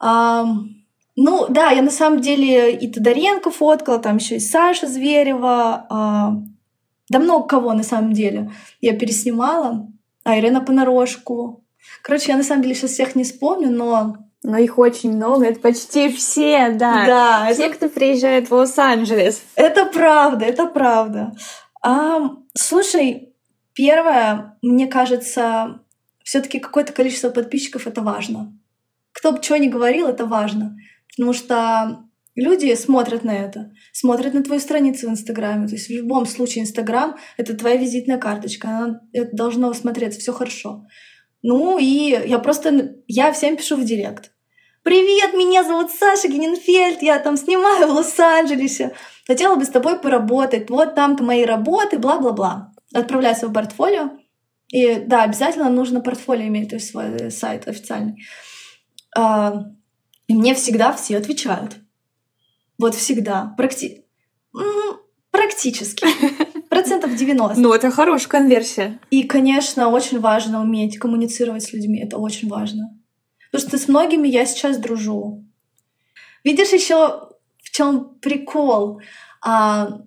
А, 0.00 0.44
ну, 1.16 1.46
да, 1.48 1.70
я 1.70 1.82
на 1.82 1.90
самом 1.90 2.20
деле 2.20 2.72
и 2.74 2.90
Тодоренко 2.90 3.50
фоткала, 3.50 3.98
там 3.98 4.16
еще 4.16 4.36
и 4.36 4.40
Саша 4.40 4.86
Зверева, 4.86 5.86
а, 5.90 6.32
да 7.08 7.18
много 7.18 7.46
кого 7.46 7.72
на 7.74 7.82
самом 7.82 8.12
деле 8.12 8.50
я 8.80 8.96
переснимала. 8.96 9.88
А 10.24 10.38
Ирина 10.38 10.60
Понарошку. 10.60 11.64
Короче, 12.02 12.30
я 12.30 12.38
на 12.38 12.44
самом 12.44 12.62
деле 12.62 12.74
сейчас 12.74 12.92
всех 12.92 13.14
не 13.16 13.24
вспомню, 13.24 13.70
но 13.70 14.16
но 14.44 14.58
их 14.58 14.76
очень 14.78 15.12
много, 15.12 15.46
это 15.46 15.60
почти 15.60 16.10
все, 16.10 16.70
да. 16.70 17.06
Да. 17.06 17.52
Все, 17.52 17.66
это... 17.66 17.76
кто 17.76 17.88
приезжает 17.88 18.50
в 18.50 18.54
Лос-Анджелес. 18.54 19.40
Это 19.54 19.86
правда, 19.86 20.44
это 20.44 20.66
правда. 20.66 21.32
А, 21.80 22.30
слушай, 22.54 23.34
первое, 23.72 24.58
мне 24.60 24.88
кажется, 24.88 25.80
все-таки 26.24 26.58
какое-то 26.58 26.92
количество 26.92 27.30
подписчиков 27.30 27.86
это 27.86 28.02
важно. 28.02 28.52
Кто 29.12 29.30
бы 29.30 29.42
что 29.42 29.56
ни 29.58 29.68
говорил, 29.68 30.08
это 30.08 30.26
важно. 30.26 30.76
Потому 31.16 31.32
что 31.32 32.04
люди 32.34 32.74
смотрят 32.74 33.24
на 33.24 33.32
это, 33.34 33.72
смотрят 33.92 34.34
на 34.34 34.42
твою 34.42 34.60
страницу 34.60 35.08
в 35.08 35.10
Инстаграме. 35.10 35.68
То 35.68 35.74
есть 35.74 35.88
в 35.88 35.92
любом 35.92 36.26
случае 36.26 36.64
Инстаграм— 36.64 37.16
это 37.36 37.54
твоя 37.54 37.76
визитная 37.76 38.18
карточка. 38.18 38.68
Она, 38.68 39.00
это 39.12 39.36
должно 39.36 39.72
смотреться, 39.74 40.20
все 40.20 40.32
хорошо. 40.32 40.86
Ну 41.42 41.78
и 41.78 42.18
я 42.26 42.38
просто... 42.38 42.96
Я 43.06 43.32
всем 43.32 43.56
пишу 43.56 43.76
в 43.76 43.84
директ. 43.84 44.32
«Привет, 44.82 45.32
меня 45.34 45.62
зовут 45.62 45.92
Саша 45.92 46.26
Гененфельд, 46.26 47.02
я 47.02 47.20
там 47.20 47.36
снимаю 47.36 47.86
в 47.86 47.90
Лос-Анджелесе. 47.92 48.92
Хотела 49.28 49.54
бы 49.54 49.64
с 49.64 49.68
тобой 49.68 50.00
поработать. 50.00 50.70
Вот 50.70 50.96
там-то 50.96 51.22
мои 51.22 51.44
работы, 51.44 51.98
бла-бла-бла». 51.98 52.72
Отправляю 52.92 53.36
свое 53.36 53.54
портфолио. 53.54 54.10
И 54.68 54.96
да, 55.06 55.22
обязательно 55.22 55.70
нужно 55.70 56.00
портфолио 56.00 56.48
иметь, 56.48 56.70
то 56.70 56.76
есть 56.76 56.90
свой 56.90 57.30
сайт 57.30 57.68
официальный. 57.68 58.24
И 60.32 60.34
мне 60.34 60.54
всегда 60.54 60.94
все 60.94 61.18
отвечают. 61.18 61.76
Вот 62.78 62.94
всегда. 62.94 63.54
Практи... 63.58 64.06
Практически. 65.30 66.06
Процентов 66.70 67.14
90. 67.14 67.60
Ну, 67.60 67.74
это 67.74 67.90
хорошая 67.90 68.30
конверсия. 68.30 68.98
И, 69.10 69.24
конечно, 69.24 69.88
очень 69.88 70.20
важно 70.20 70.62
уметь 70.62 70.98
коммуницировать 70.98 71.64
с 71.64 71.74
людьми. 71.74 72.00
Это 72.00 72.16
очень 72.16 72.48
важно. 72.48 72.98
Потому 73.50 73.68
что 73.68 73.78
с 73.78 73.88
многими 73.88 74.26
я 74.26 74.46
сейчас 74.46 74.78
дружу. 74.78 75.44
Видишь 76.44 76.72
еще 76.72 77.28
в 77.62 77.70
чем 77.70 78.14
прикол? 78.22 79.02
А, 79.44 80.00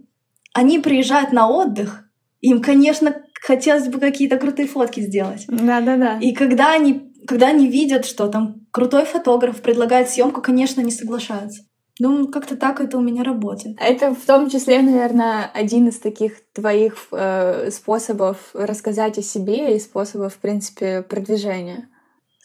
они 0.54 0.80
приезжают 0.80 1.34
на 1.34 1.48
отдых, 1.48 2.10
им, 2.42 2.64
конечно, 2.64 3.22
хотелось 3.42 3.90
бы 3.90 4.00
какие-то 4.00 4.38
крутые 4.38 4.68
фотки 4.68 5.02
сделать. 5.02 5.46
Да-да-да. 5.48 6.18
И 6.18 6.34
когда 6.34 6.74
они, 6.74 7.14
когда 7.28 7.50
они 7.50 7.68
видят, 7.68 8.08
что 8.08 8.28
там 8.28 8.64
крутой 8.76 9.06
фотограф 9.06 9.62
предлагает 9.62 10.10
съемку, 10.10 10.42
конечно, 10.42 10.82
они 10.82 10.92
соглашаются. 10.92 11.64
Ну, 11.98 12.28
как-то 12.28 12.58
так 12.58 12.82
это 12.82 12.98
у 12.98 13.02
меня 13.02 13.24
работает. 13.24 13.78
Это 13.80 14.14
в 14.14 14.26
том 14.26 14.50
числе, 14.50 14.82
наверное, 14.82 15.50
один 15.54 15.88
из 15.88 15.98
таких 15.98 16.34
твоих 16.52 17.08
э, 17.14 17.72
способов 17.72 18.38
рассказать 18.54 19.18
о 19.18 19.22
себе 19.22 19.78
и 19.78 19.80
способов, 19.80 20.34
в 20.34 20.40
принципе, 20.40 21.04
продвижения. 21.04 21.88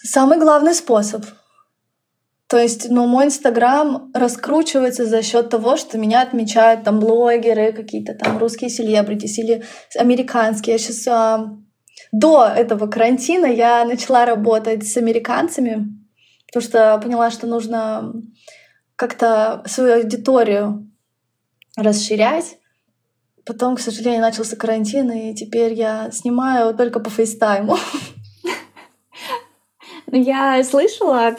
Самый 0.04 0.38
главный 0.38 0.72
способ. 0.72 1.24
То 2.46 2.58
есть, 2.58 2.88
ну, 2.90 3.08
мой 3.08 3.24
Инстаграм 3.24 4.12
раскручивается 4.14 5.06
за 5.06 5.22
счет 5.22 5.50
того, 5.50 5.76
что 5.76 5.98
меня 5.98 6.22
отмечают 6.22 6.84
там 6.84 7.00
блогеры, 7.00 7.72
какие-то 7.72 8.14
там 8.14 8.38
русские 8.38 8.70
селебритис 8.70 9.36
или 9.36 9.64
американские. 9.98 10.74
Я 10.74 10.78
сейчас 10.78 11.08
а, 11.08 11.58
до 12.12 12.46
этого 12.46 12.86
карантина 12.86 13.46
я 13.46 13.84
начала 13.84 14.26
работать 14.26 14.86
с 14.86 14.96
американцами, 14.96 15.99
потому 16.52 16.68
что 16.68 16.98
поняла, 16.98 17.30
что 17.30 17.46
нужно 17.46 18.12
как-то 18.96 19.62
свою 19.66 20.00
аудиторию 20.00 20.90
расширять. 21.76 22.58
Потом, 23.46 23.76
к 23.76 23.80
сожалению, 23.80 24.20
начался 24.20 24.56
карантин, 24.56 25.10
и 25.12 25.34
теперь 25.34 25.72
я 25.72 26.10
снимаю 26.10 26.74
только 26.74 27.00
по 27.00 27.08
фейстайму. 27.08 27.76
Ну, 30.12 30.20
я 30.20 30.62
слышала 30.64 31.36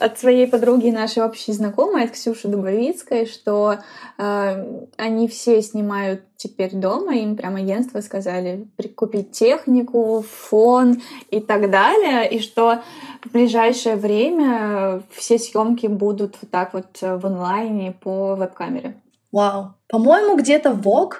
от 0.00 0.18
своей 0.18 0.46
подруги 0.46 0.90
нашей 0.90 1.22
общей 1.22 1.52
знакомой, 1.52 2.04
от 2.04 2.10
Ксюши 2.10 2.48
Дубовицкой, 2.48 3.26
что 3.26 3.78
э, 4.18 4.86
они 4.96 5.28
все 5.28 5.62
снимают 5.62 6.22
теперь 6.36 6.74
дома, 6.74 7.14
им 7.16 7.36
прям 7.36 7.56
агентство 7.56 8.00
сказали 8.00 8.68
прикупить 8.76 9.32
технику, 9.32 10.24
фон 10.28 11.02
и 11.30 11.40
так 11.40 11.70
далее, 11.70 12.28
и 12.30 12.40
что 12.40 12.82
в 13.24 13.32
ближайшее 13.32 13.96
время 13.96 15.02
все 15.10 15.38
съемки 15.38 15.86
будут 15.86 16.36
вот 16.40 16.50
так 16.50 16.74
вот 16.74 16.98
в 17.00 17.26
онлайне 17.26 17.92
по 17.92 18.34
веб-камере. 18.34 19.00
Вау. 19.32 19.74
По-моему, 19.88 20.36
где-то 20.36 20.72
в 20.72 20.86
Vogue 20.86 21.14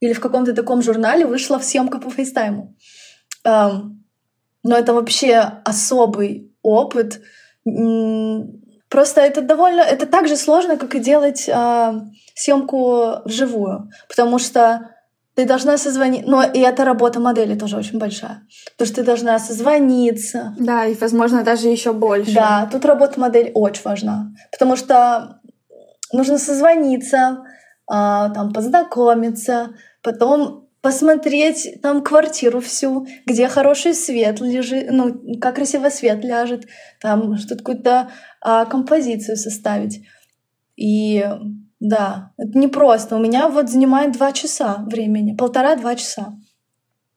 или 0.00 0.12
в 0.12 0.20
каком-то 0.20 0.52
таком 0.52 0.82
журнале 0.82 1.26
вышла 1.26 1.58
съемка 1.58 1.98
по 1.98 2.10
фейстайму. 2.10 2.74
Эм, 3.44 4.04
но 4.62 4.76
это 4.76 4.92
вообще 4.92 5.36
особый 5.64 6.52
опыт, 6.62 7.20
Просто 8.88 9.20
это 9.20 9.40
довольно, 9.40 9.80
это 9.80 10.06
так 10.06 10.28
же 10.28 10.36
сложно, 10.36 10.76
как 10.76 10.94
и 10.94 11.00
делать 11.00 11.48
э, 11.48 12.00
съемку 12.34 13.22
вживую, 13.24 13.90
потому 14.08 14.38
что 14.38 14.90
ты 15.34 15.44
должна 15.44 15.76
созвонить, 15.76 16.26
но 16.26 16.42
и 16.44 16.60
эта 16.60 16.84
работа 16.84 17.18
модели 17.18 17.58
тоже 17.58 17.76
очень 17.76 17.98
большая, 17.98 18.42
потому 18.72 18.86
что 18.86 18.96
ты 18.96 19.02
должна 19.02 19.38
созвониться. 19.40 20.54
Да, 20.58 20.86
и, 20.86 20.94
возможно, 20.94 21.42
даже 21.42 21.68
еще 21.68 21.92
больше. 21.92 22.32
Да, 22.32 22.68
тут 22.70 22.84
работа 22.84 23.18
модели 23.18 23.50
очень 23.52 23.82
важна, 23.84 24.32
потому 24.52 24.76
что 24.76 25.40
нужно 26.12 26.38
созвониться, 26.38 27.38
э, 27.90 27.92
там 28.34 28.52
познакомиться, 28.52 29.70
потом 30.02 30.65
посмотреть 30.80 31.80
там 31.82 32.02
квартиру 32.02 32.60
всю, 32.60 33.06
где 33.26 33.48
хороший 33.48 33.94
свет 33.94 34.40
лежит, 34.40 34.88
ну, 34.90 35.38
как 35.40 35.56
красиво 35.56 35.88
свет 35.88 36.24
ляжет, 36.24 36.66
там 37.00 37.36
что-то 37.36 37.56
какую-то 37.56 38.10
а, 38.40 38.64
композицию 38.66 39.36
составить. 39.36 40.06
И 40.76 41.24
да, 41.80 42.32
это 42.38 42.58
непросто. 42.58 43.16
У 43.16 43.18
меня 43.18 43.48
вот 43.48 43.68
занимает 43.68 44.12
два 44.12 44.32
часа 44.32 44.84
времени, 44.86 45.34
полтора-два 45.34 45.94
часа. 45.96 46.34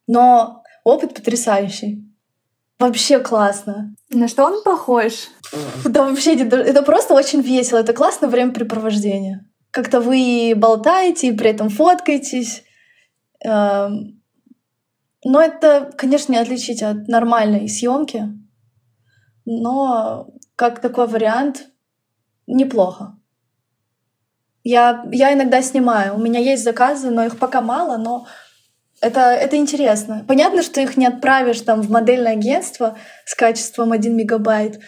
Но 0.08 0.64
опыт 0.84 1.14
потрясающий. 1.14 2.06
Вообще 2.80 3.20
классно. 3.20 3.94
На 4.10 4.28
что 4.28 4.46
он 4.46 4.64
похож? 4.64 5.28
Да 5.86 6.06
вообще, 6.06 6.36
это 6.36 6.82
просто 6.82 7.14
очень 7.14 7.42
весело. 7.42 7.80
Это 7.80 7.94
классное 7.94 8.30
времяпрепровождение. 8.30 9.46
Как-то 9.72 10.02
вы 10.02 10.54
болтаете 10.56 11.28
и 11.28 11.38
при 11.38 11.50
этом 11.50 11.70
фоткаетесь. 11.70 12.64
Эм, 13.46 14.22
но 15.24 15.42
это, 15.42 15.92
конечно, 15.98 16.32
не 16.32 16.38
отличить 16.38 16.82
от 16.82 17.08
нормальной 17.08 17.68
съемки, 17.68 18.26
но 19.46 20.28
как 20.56 20.80
такой 20.80 21.08
вариант 21.08 21.68
неплохо. 22.48 23.18
Я, 24.64 25.06
я 25.12 25.34
иногда 25.34 25.62
снимаю. 25.62 26.16
У 26.16 26.20
меня 26.20 26.40
есть 26.40 26.64
заказы, 26.64 27.10
но 27.10 27.26
их 27.26 27.38
пока 27.40 27.62
мало, 27.62 27.98
но 27.98 28.28
это, 29.02 29.22
это 29.22 29.56
интересно. 29.56 30.26
Понятно, 30.28 30.62
что 30.62 30.82
их 30.82 30.98
не 30.98 31.06
отправишь 31.06 31.62
там 31.62 31.82
в 31.82 31.90
модельное 31.90 32.34
агентство 32.34 32.98
с 33.26 33.36
качеством 33.36 33.94
1 33.94 34.16
мегабайт, 34.16 34.80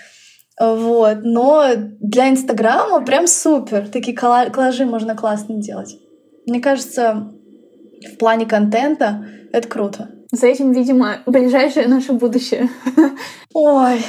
вот, 0.59 1.19
но 1.23 1.71
для 1.75 2.29
Инстаграма 2.29 3.03
прям 3.03 3.25
супер. 3.25 3.87
Такие 3.87 4.15
коллажи 4.15 4.85
можно 4.85 5.15
классно 5.15 5.55
делать. 5.55 5.97
Мне 6.45 6.59
кажется, 6.59 7.31
в 8.05 8.17
плане 8.17 8.45
контента 8.45 9.25
это 9.51 9.67
круто. 9.67 10.09
За 10.31 10.47
этим, 10.47 10.71
видимо, 10.71 11.17
ближайшее 11.25 11.87
наше 11.87 12.13
будущее. 12.13 12.69
Ой, 13.53 14.01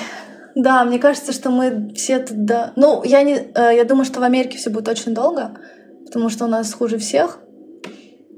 да, 0.54 0.84
мне 0.84 0.98
кажется, 0.98 1.32
что 1.32 1.50
мы 1.50 1.92
все 1.94 2.20
тут, 2.20 2.44
да. 2.44 2.72
Ну, 2.76 3.02
я 3.04 3.22
не, 3.22 3.34
э, 3.34 3.76
я 3.76 3.84
думаю, 3.84 4.04
что 4.04 4.20
в 4.20 4.22
Америке 4.22 4.58
все 4.58 4.70
будет 4.70 4.88
очень 4.88 5.14
долго, 5.14 5.58
потому 6.06 6.28
что 6.28 6.44
у 6.44 6.48
нас 6.48 6.72
хуже 6.72 6.98
всех. 6.98 7.40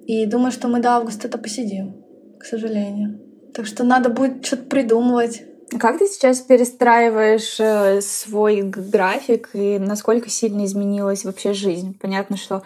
И 0.06 0.26
думаю, 0.26 0.52
что 0.52 0.68
мы 0.68 0.80
до 0.80 0.92
августа 0.92 1.28
это 1.28 1.38
посидим, 1.38 2.04
к 2.38 2.44
сожалению. 2.44 3.20
Так 3.54 3.66
что 3.66 3.84
надо 3.84 4.08
будет 4.08 4.44
что-то 4.44 4.64
придумывать. 4.64 5.42
Как 5.78 5.98
ты 5.98 6.06
сейчас 6.06 6.40
перестраиваешь 6.40 7.56
э, 7.58 8.00
свой 8.00 8.62
график 8.62 9.50
и 9.54 9.78
насколько 9.78 10.28
сильно 10.28 10.64
изменилась 10.64 11.24
вообще 11.24 11.52
жизнь? 11.52 11.96
Понятно, 12.00 12.36
что 12.36 12.62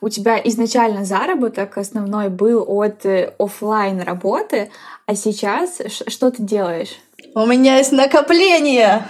у 0.00 0.08
тебя 0.08 0.40
изначально 0.44 1.04
заработок 1.04 1.76
основной 1.76 2.28
был 2.28 2.64
от 2.66 3.04
э, 3.04 3.34
офлайн 3.38 4.00
работы, 4.00 4.70
а 5.06 5.14
сейчас 5.14 5.80
что 6.06 6.30
ты 6.30 6.42
делаешь? 6.42 6.96
У 7.34 7.46
меня 7.46 7.76
есть 7.76 7.92
накопление. 7.92 9.04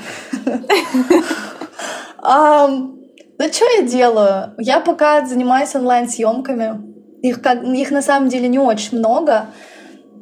Ну, 2.23 3.51
что 3.51 3.65
я 3.79 3.83
делаю? 3.87 4.53
Я 4.59 4.81
пока 4.81 5.25
занимаюсь 5.25 5.75
онлайн-съемками. 5.75 6.83
Их, 7.23 7.39
их 7.39 7.91
на 7.91 8.03
самом 8.03 8.29
деле 8.29 8.49
не 8.49 8.59
очень 8.59 8.99
много. 8.99 9.47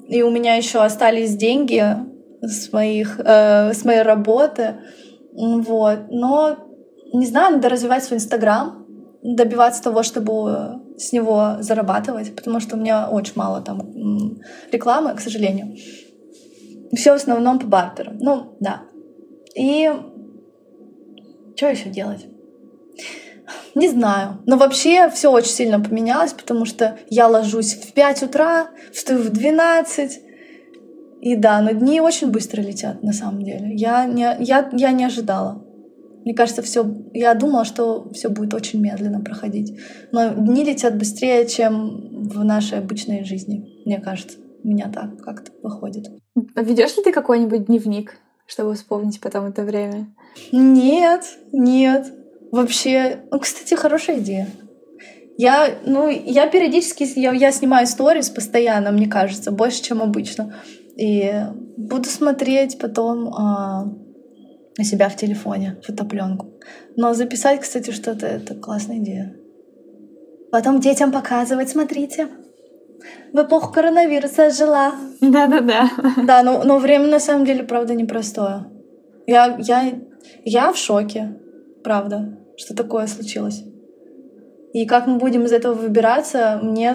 И 0.07 0.22
у 0.22 0.31
меня 0.31 0.54
еще 0.54 0.78
остались 0.78 1.35
деньги 1.35 1.85
с, 2.40 2.72
моих, 2.72 3.18
э, 3.18 3.72
с 3.72 3.85
моей 3.85 4.02
работы. 4.02 4.76
Вот. 5.33 5.98
Но, 6.11 6.59
не 7.12 7.26
знаю, 7.26 7.57
надо 7.57 7.68
развивать 7.68 8.04
свой 8.04 8.18
Инстаграм 8.18 8.77
добиваться 9.22 9.83
того, 9.83 10.02
чтобы 10.02 10.81
с 10.96 11.12
него 11.12 11.57
зарабатывать, 11.61 12.35
потому 12.35 12.61
что 12.61 12.76
у 12.76 12.78
меня 12.78 13.09
очень 13.09 13.35
мало 13.37 13.61
там 13.61 14.38
рекламы, 14.70 15.14
к 15.14 15.20
сожалению. 15.20 15.76
Все 16.94 17.12
в 17.12 17.16
основном 17.16 17.59
по 17.59 17.66
бартеру. 17.66 18.12
Ну, 18.20 18.57
да. 18.61 18.83
И 19.54 19.90
что 21.57 21.68
еще 21.68 21.90
делать? 21.90 22.26
Не 23.74 23.88
знаю. 23.88 24.42
Но 24.46 24.57
вообще 24.57 25.11
все 25.11 25.31
очень 25.31 25.50
сильно 25.50 25.81
поменялось, 25.81 26.33
потому 26.33 26.64
что 26.64 26.98
я 27.11 27.26
ложусь 27.26 27.74
в 27.74 27.92
5 27.92 28.22
утра, 28.24 28.68
встаю 28.92 29.20
в 29.20 29.31
12. 29.31 30.20
И 31.20 31.37
да, 31.37 31.61
но 31.61 31.72
дни 31.72 32.00
очень 32.00 32.31
быстро 32.31 32.62
летят, 32.62 33.02
на 33.02 33.12
самом 33.12 33.42
деле. 33.42 33.74
Я 33.74 34.07
не, 34.07 34.37
я, 34.40 34.68
я 34.72 34.92
не 34.92 35.04
ожидала. 35.04 35.64
Мне 36.24 36.35
кажется, 36.35 36.62
все. 36.62 36.85
Я 37.12 37.35
думала, 37.35 37.64
что 37.64 38.11
все 38.12 38.28
будет 38.28 38.54
очень 38.54 38.81
медленно 38.81 39.20
проходить. 39.20 39.78
Но 40.12 40.31
дни 40.35 40.64
летят 40.64 40.98
быстрее, 40.98 41.46
чем 41.46 42.28
в 42.28 42.44
нашей 42.44 42.78
обычной 42.78 43.24
жизни, 43.24 43.83
мне 43.85 44.00
кажется. 44.00 44.38
У 44.62 44.68
меня 44.68 44.90
так 44.92 45.22
как-то 45.22 45.52
выходит. 45.62 46.11
А 46.54 46.62
ведешь 46.62 46.96
ли 46.96 47.02
ты 47.02 47.12
какой-нибудь 47.12 47.66
дневник, 47.66 48.16
чтобы 48.46 48.74
вспомнить 48.74 49.20
потом 49.20 49.46
это 49.46 49.62
время? 49.62 50.09
Нет, 50.52 51.24
нет. 51.52 52.12
Вообще, 52.50 53.20
ну, 53.31 53.38
кстати, 53.38 53.74
хорошая 53.74 54.18
идея. 54.18 54.48
Я, 55.37 55.78
ну, 55.87 56.09
я 56.09 56.48
периодически 56.48 57.07
я, 57.18 57.33
я 57.33 57.52
снимаю 57.52 57.87
сторис 57.87 58.28
постоянно, 58.28 58.90
мне 58.90 59.07
кажется, 59.07 59.52
больше, 59.52 59.83
чем 59.83 60.02
обычно. 60.02 60.54
И 60.96 61.33
буду 61.76 62.09
смотреть 62.09 62.78
потом 62.78 63.33
а, 63.33 63.94
на 64.78 64.84
себя 64.84 65.08
в 65.08 65.16
телефоне, 65.16 65.76
фотопленку. 65.84 66.46
Но 66.96 67.12
записать, 67.12 67.60
кстати, 67.60 67.90
что-то— 67.90 68.26
это 68.28 68.54
классная 68.54 68.98
идея. 68.98 69.34
Потом 70.50 70.80
детям 70.80 71.12
показывать, 71.12 71.68
смотрите. 71.68 72.28
В 73.32 73.42
эпоху 73.42 73.72
коронавируса 73.72 74.50
жила. 74.50 74.94
Да-да-да. 75.20 75.90
Да, 76.24 76.42
но, 76.42 76.62
но 76.64 76.78
время 76.78 77.08
на 77.08 77.20
самом 77.20 77.44
деле, 77.44 77.64
правда, 77.64 77.94
непростое. 77.94 78.66
Я, 79.26 79.56
я, 79.58 80.00
я 80.44 80.72
в 80.72 80.76
шоке, 80.76 81.36
правда, 81.84 82.38
что 82.56 82.74
такое 82.74 83.06
случилось. 83.06 83.62
И 84.72 84.86
как 84.86 85.06
мы 85.06 85.18
будем 85.18 85.44
из 85.44 85.52
этого 85.52 85.74
выбираться, 85.74 86.60
мне, 86.62 86.94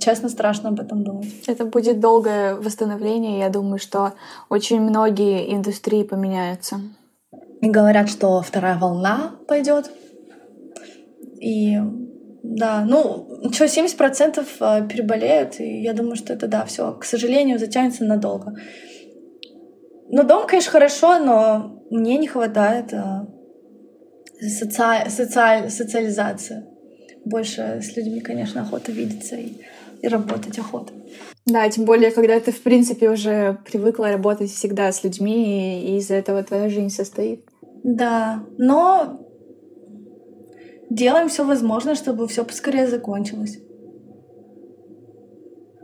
честно, 0.00 0.28
страшно 0.28 0.70
об 0.70 0.80
этом 0.80 1.04
думать. 1.04 1.28
Это 1.46 1.64
будет 1.64 2.00
долгое 2.00 2.54
восстановление. 2.54 3.38
Я 3.38 3.50
думаю, 3.50 3.78
что 3.78 4.14
очень 4.48 4.80
многие 4.80 5.54
индустрии 5.54 6.02
поменяются. 6.02 6.80
И 7.64 7.70
говорят, 7.70 8.10
что 8.10 8.42
вторая 8.42 8.76
волна 8.76 9.36
пойдет. 9.48 9.90
И 11.40 11.78
да, 12.42 12.84
ну, 12.84 13.26
что, 13.52 13.64
70% 13.64 14.46
а, 14.60 14.82
переболеют, 14.82 15.60
и 15.60 15.80
я 15.80 15.94
думаю, 15.94 16.16
что 16.16 16.34
это, 16.34 16.46
да, 16.46 16.66
все, 16.66 16.92
к 16.92 17.06
сожалению, 17.06 17.58
затянется 17.58 18.04
надолго. 18.04 18.54
Ну, 20.10 20.24
дом, 20.24 20.46
конечно, 20.46 20.72
хорошо, 20.72 21.18
но 21.18 21.82
мне 21.90 22.18
не 22.18 22.26
хватает 22.26 22.92
а, 22.92 23.26
соци... 24.40 25.08
социаль... 25.08 25.70
социализации. 25.70 26.66
Больше 27.24 27.80
с 27.82 27.96
людьми, 27.96 28.20
конечно, 28.20 28.60
охота 28.60 28.92
видеться 28.92 29.36
и, 29.36 29.54
и 30.02 30.08
работать 30.08 30.58
охота. 30.58 30.92
Да, 31.46 31.66
тем 31.70 31.86
более, 31.86 32.10
когда 32.10 32.38
ты, 32.40 32.52
в 32.52 32.62
принципе, 32.62 33.08
уже 33.08 33.58
привыкла 33.64 34.12
работать 34.12 34.50
всегда 34.50 34.92
с 34.92 35.02
людьми, 35.02 35.82
и 35.82 35.96
из-за 35.96 36.16
этого 36.16 36.42
твоя 36.42 36.68
жизнь 36.68 36.90
состоит. 36.90 37.46
Да, 37.84 38.42
но 38.56 39.20
делаем 40.88 41.28
все 41.28 41.44
возможное, 41.44 41.94
чтобы 41.94 42.26
все 42.26 42.42
поскорее 42.44 42.88
закончилось. 42.88 43.58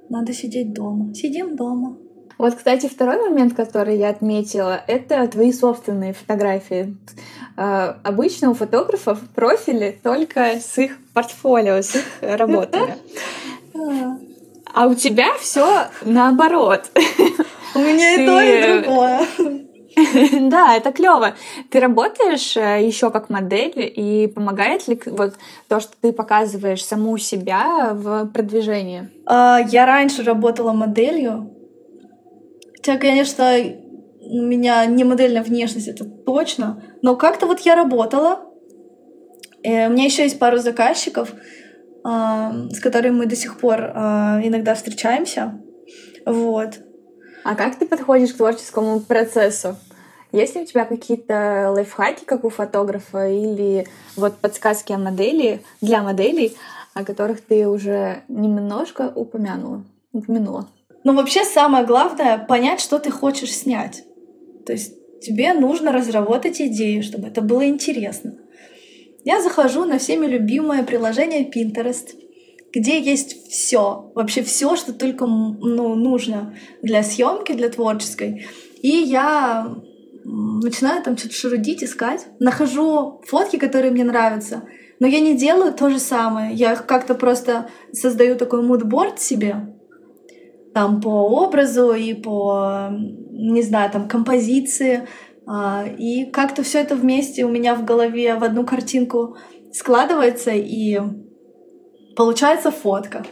Надо 0.08 0.32
сидеть 0.32 0.72
дома. 0.72 1.14
Сидим 1.14 1.56
дома. 1.56 1.98
Вот, 2.38 2.54
кстати, 2.54 2.88
второй 2.88 3.20
момент, 3.28 3.54
который 3.54 3.98
я 3.98 4.08
отметила, 4.08 4.80
это 4.86 5.28
твои 5.28 5.52
собственные 5.52 6.14
фотографии. 6.14 6.96
Э, 7.58 7.96
обычно 8.02 8.50
у 8.50 8.54
фотографов 8.54 9.20
профили 9.34 10.00
только 10.02 10.58
с 10.58 10.78
их 10.78 10.96
портфолио, 11.12 11.82
с 11.82 11.96
их 11.96 12.04
работами. 12.22 12.96
А 14.72 14.86
у 14.86 14.94
тебя 14.94 15.36
все 15.40 15.88
наоборот. 16.04 16.92
У 17.74 17.78
меня 17.80 18.14
и 18.14 18.24
то, 18.24 18.40
и 18.40 18.82
другое. 18.82 19.66
Да, 20.50 20.76
это 20.76 20.92
клево. 20.92 21.34
Ты 21.70 21.80
работаешь 21.80 22.56
э, 22.56 22.84
еще 22.84 23.10
как 23.10 23.30
модель, 23.30 23.72
и 23.76 24.26
помогает 24.26 24.88
ли 24.88 25.00
вот 25.06 25.34
то, 25.68 25.80
что 25.80 25.92
ты 26.00 26.12
показываешь 26.12 26.84
саму 26.84 27.18
себя 27.18 27.90
в 27.92 28.26
продвижении? 28.26 29.08
А, 29.26 29.58
я 29.58 29.86
раньше 29.86 30.22
работала 30.22 30.72
моделью. 30.72 31.54
Хотя, 32.76 32.96
конечно, 32.98 33.56
у 34.20 34.42
меня 34.42 34.86
не 34.86 35.04
модельная 35.04 35.42
внешность, 35.42 35.88
это 35.88 36.04
точно. 36.04 36.82
Но 37.02 37.16
как-то 37.16 37.46
вот 37.46 37.60
я 37.60 37.74
работала. 37.74 38.40
И 39.62 39.70
у 39.70 39.90
меня 39.90 40.04
еще 40.04 40.22
есть 40.22 40.38
пару 40.38 40.56
заказчиков, 40.56 41.32
с 42.02 42.80
которыми 42.80 43.16
мы 43.16 43.26
до 43.26 43.36
сих 43.36 43.58
пор 43.58 43.80
иногда 43.80 44.74
встречаемся. 44.74 45.60
Вот. 46.24 46.78
А 47.44 47.54
как 47.54 47.78
ты 47.78 47.86
подходишь 47.86 48.32
к 48.32 48.38
творческому 48.38 49.00
процессу? 49.00 49.76
Есть 50.32 50.54
ли 50.54 50.62
у 50.62 50.64
тебя 50.64 50.84
какие-то 50.84 51.72
лайфхаки, 51.74 52.24
как 52.24 52.44
у 52.44 52.50
фотографа, 52.50 53.28
или 53.28 53.86
вот 54.16 54.36
подсказки 54.36 54.92
о 54.92 54.98
модели, 54.98 55.62
для 55.80 56.02
моделей, 56.02 56.56
о 56.94 57.04
которых 57.04 57.40
ты 57.40 57.68
уже 57.68 58.22
немножко 58.28 59.12
упомянула? 59.14 59.84
упомянула? 60.12 60.68
Ну, 61.04 61.14
вообще 61.14 61.44
самое 61.44 61.86
главное— 61.86 62.38
понять, 62.48 62.80
что 62.80 62.98
ты 62.98 63.10
хочешь 63.10 63.54
снять. 63.54 64.04
То 64.66 64.72
есть 64.72 64.94
тебе 65.20 65.52
нужно 65.54 65.92
разработать 65.92 66.60
идею, 66.60 67.02
чтобы 67.02 67.28
это 67.28 67.40
было 67.40 67.66
интересно. 67.66 68.34
Я 69.24 69.42
захожу 69.42 69.84
на 69.84 69.98
всеми 69.98 70.26
любимое 70.26 70.82
приложение 70.82 71.50
Pinterest, 71.50 72.14
где 72.72 73.00
есть 73.00 73.50
все, 73.50 74.12
вообще 74.14 74.42
все, 74.42 74.76
что 74.76 74.92
только 74.92 75.26
ну, 75.26 75.94
нужно 75.94 76.54
для 76.82 77.02
съемки, 77.02 77.52
для 77.52 77.68
творческой. 77.68 78.46
И 78.82 78.88
я 78.88 79.74
начинаю 80.24 81.02
там 81.02 81.16
что-то 81.16 81.34
шарудить, 81.34 81.82
искать. 81.82 82.26
Нахожу 82.38 83.22
фотки, 83.26 83.56
которые 83.56 83.90
мне 83.90 84.04
нравятся, 84.04 84.62
но 84.98 85.06
я 85.06 85.20
не 85.20 85.36
делаю 85.36 85.72
то 85.72 85.90
же 85.90 85.98
самое. 85.98 86.54
Я 86.54 86.76
как-то 86.76 87.14
просто 87.14 87.70
создаю 87.92 88.36
такой 88.36 88.62
мудборд 88.62 89.20
себе, 89.20 89.74
там 90.74 91.00
по 91.00 91.08
образу 91.08 91.92
и 91.92 92.14
по, 92.14 92.88
не 92.90 93.62
знаю, 93.62 93.90
там 93.90 94.08
композиции. 94.08 95.08
А, 95.46 95.84
и 95.98 96.26
как-то 96.26 96.62
все 96.62 96.80
это 96.80 96.94
вместе 96.94 97.44
у 97.44 97.48
меня 97.48 97.74
в 97.74 97.84
голове 97.84 98.36
в 98.36 98.44
одну 98.44 98.64
картинку 98.64 99.36
складывается, 99.72 100.52
и 100.52 101.00
получается 102.16 102.70
фотка. 102.70 103.24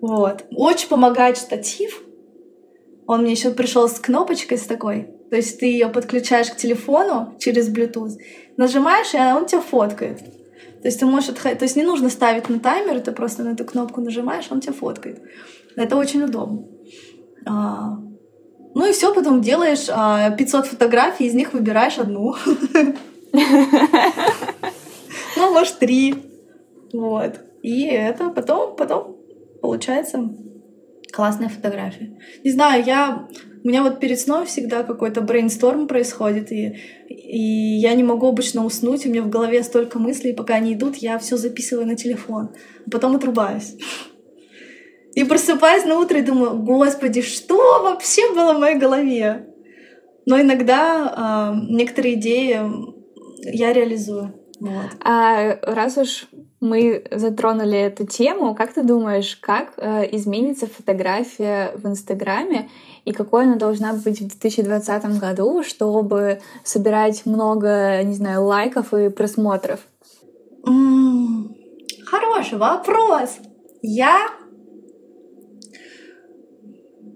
Вот. 0.00 0.44
Очень 0.50 0.88
помогает 0.88 1.36
штатив. 1.36 2.02
Он 3.06 3.22
мне 3.22 3.32
еще 3.32 3.50
пришел 3.50 3.88
с 3.88 3.98
кнопочкой 3.98 4.56
с 4.56 4.62
такой. 4.62 5.19
То 5.30 5.36
есть 5.36 5.60
ты 5.60 5.66
ее 5.66 5.88
подключаешь 5.88 6.50
к 6.50 6.56
телефону 6.56 7.34
через 7.38 7.72
Bluetooth, 7.72 8.18
нажимаешь, 8.56 9.14
и 9.14 9.18
он 9.18 9.46
тебя 9.46 9.60
фоткает. 9.60 10.18
То 10.18 10.88
есть 10.88 10.98
ты 10.98 11.06
можешь 11.06 11.30
отходить. 11.30 11.58
То 11.58 11.64
есть 11.64 11.76
не 11.76 11.84
нужно 11.84 12.10
ставить 12.10 12.48
на 12.48 12.58
таймер, 12.58 13.00
ты 13.00 13.12
просто 13.12 13.44
на 13.44 13.50
эту 13.50 13.64
кнопку 13.64 14.00
нажимаешь, 14.00 14.46
он 14.50 14.60
тебя 14.60 14.72
фоткает. 14.72 15.22
Это 15.76 15.96
очень 15.96 16.22
удобно. 16.22 16.64
А, 17.46 17.98
ну 18.74 18.88
и 18.88 18.92
все, 18.92 19.14
потом 19.14 19.40
делаешь 19.40 19.86
а, 19.88 20.30
500 20.30 20.66
фотографий, 20.66 21.26
из 21.26 21.34
них 21.34 21.52
выбираешь 21.52 21.98
одну. 21.98 22.34
Ну, 25.36 25.52
может, 25.52 25.78
три. 25.78 26.14
Вот. 26.92 27.40
И 27.62 27.86
это 27.86 28.30
потом, 28.30 28.76
потом 28.76 29.16
получается 29.62 30.28
классная 31.12 31.48
фотография. 31.48 32.18
Не 32.44 32.50
знаю, 32.50 32.84
я 32.84 33.28
у 33.62 33.68
меня 33.68 33.82
вот 33.82 34.00
перед 34.00 34.18
сном 34.18 34.46
всегда 34.46 34.82
какой-то 34.82 35.20
брейнсторм 35.20 35.86
происходит, 35.86 36.50
и, 36.50 36.76
и 37.08 37.78
я 37.78 37.94
не 37.94 38.02
могу 38.02 38.28
обычно 38.28 38.64
уснуть, 38.64 39.06
у 39.06 39.10
меня 39.10 39.22
в 39.22 39.28
голове 39.28 39.62
столько 39.62 39.98
мыслей, 39.98 40.32
пока 40.32 40.54
они 40.54 40.74
идут, 40.74 40.96
я 40.96 41.18
все 41.18 41.36
записываю 41.36 41.86
на 41.86 41.96
телефон, 41.96 42.50
а 42.86 42.90
потом 42.90 43.16
отрубаюсь. 43.16 43.76
И 45.14 45.24
просыпаюсь 45.24 45.84
на 45.84 45.98
утро 45.98 46.18
и 46.18 46.22
думаю, 46.22 46.56
господи, 46.58 47.20
что 47.20 47.82
вообще 47.82 48.32
было 48.32 48.54
в 48.54 48.60
моей 48.60 48.78
голове? 48.78 49.46
Но 50.24 50.40
иногда 50.40 51.52
э, 51.52 51.72
некоторые 51.72 52.14
идеи 52.14 52.60
я 53.42 53.72
реализую. 53.72 54.34
Вот. 54.60 54.90
А 55.00 55.58
раз 55.62 55.96
уж 55.96 56.28
мы 56.60 57.04
затронули 57.10 57.78
эту 57.78 58.06
тему, 58.06 58.54
как 58.54 58.74
ты 58.74 58.82
думаешь, 58.82 59.36
как 59.36 59.72
э, 59.78 60.14
изменится 60.14 60.66
фотография 60.66 61.72
в 61.74 61.86
Инстаграме 61.86 62.68
и 63.10 63.12
какой 63.12 63.44
она 63.44 63.56
должна 63.56 63.92
быть 63.92 64.20
в 64.20 64.28
2020 64.28 65.18
году, 65.18 65.62
чтобы 65.62 66.40
собирать 66.64 67.26
много, 67.26 68.02
не 68.04 68.14
знаю, 68.14 68.44
лайков 68.44 68.94
и 68.94 69.08
просмотров? 69.08 69.80
Mm, 70.66 71.54
хороший 72.04 72.58
вопрос. 72.58 73.38
Я 73.82 74.28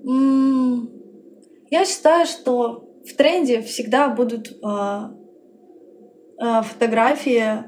mm, 0.05 0.89
я 1.71 1.85
считаю, 1.85 2.27
что 2.27 2.89
в 3.07 3.15
тренде 3.17 3.63
всегда 3.63 4.09
будут 4.09 4.51
э, 4.51 4.57
э, 6.41 6.63
фотографии. 6.63 7.65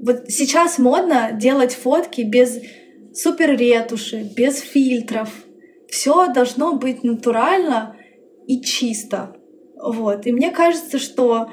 Вот 0.00 0.24
сейчас 0.28 0.78
модно 0.78 1.30
делать 1.32 1.74
фотки 1.74 2.20
без 2.20 2.58
супер 3.14 3.56
ретуши, 3.56 4.30
без 4.36 4.60
фильтров 4.60 5.30
все 5.88 6.32
должно 6.32 6.74
быть 6.74 7.04
натурально 7.04 7.96
и 8.46 8.60
чисто. 8.60 9.36
Вот. 9.76 10.26
И 10.26 10.32
мне 10.32 10.50
кажется, 10.50 10.98
что 10.98 11.50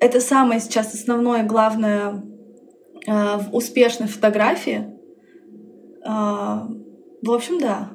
это 0.00 0.20
самое 0.20 0.60
сейчас 0.60 0.94
основное, 0.94 1.44
главное 1.44 2.22
э, 3.06 3.10
в 3.10 3.54
успешной 3.54 4.08
фотографии. 4.08 4.86
Э, 6.04 6.68
в 7.22 7.32
общем, 7.32 7.58
да. 7.58 7.90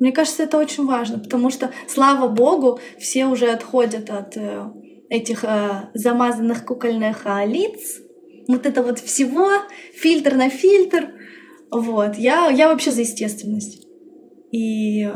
Мне 0.00 0.12
кажется, 0.12 0.44
это 0.44 0.58
очень 0.58 0.86
важно, 0.86 1.18
потому 1.18 1.50
что, 1.50 1.70
слава 1.88 2.28
богу, 2.28 2.80
все 2.98 3.26
уже 3.26 3.50
отходят 3.50 4.10
от 4.10 4.36
э, 4.36 4.70
этих 5.08 5.44
э, 5.44 5.90
замазанных 5.94 6.64
кукольных 6.64 7.22
э, 7.24 7.46
лиц, 7.46 8.00
вот 8.46 8.64
это 8.66 8.82
вот 8.82 8.98
всего, 8.98 9.50
фильтр 9.94 10.34
на 10.34 10.48
фильтр, 10.50 11.12
вот. 11.70 12.16
Я, 12.16 12.48
я 12.48 12.68
вообще 12.68 12.90
за 12.90 13.02
естественность. 13.02 13.86
И 14.52 15.04
э, 15.04 15.10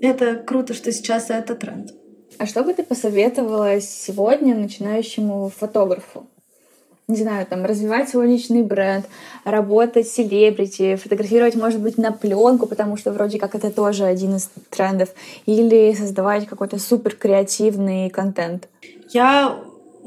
это 0.00 0.36
круто, 0.36 0.74
что 0.74 0.92
сейчас 0.92 1.30
это 1.30 1.54
тренд. 1.54 1.90
А 2.38 2.46
что 2.46 2.62
бы 2.62 2.72
ты 2.72 2.82
посоветовала 2.82 3.80
сегодня 3.80 4.54
начинающему 4.54 5.50
фотографу? 5.54 6.26
Не 7.08 7.16
знаю, 7.16 7.44
там, 7.44 7.64
развивать 7.64 8.08
свой 8.08 8.28
личный 8.28 8.62
бренд, 8.62 9.04
работать 9.44 10.06
с 10.06 10.12
селебрити, 10.12 10.94
фотографировать, 10.94 11.56
может 11.56 11.80
быть, 11.80 11.98
на 11.98 12.12
пленку, 12.12 12.66
потому 12.66 12.96
что 12.96 13.10
вроде 13.10 13.38
как 13.38 13.56
это 13.56 13.70
тоже 13.70 14.04
один 14.04 14.36
из 14.36 14.48
трендов, 14.70 15.08
или 15.44 15.92
создавать 15.92 16.46
какой-то 16.46 16.78
супер 16.78 17.16
креативный 17.16 18.10
контент. 18.10 18.68
Я 19.10 19.58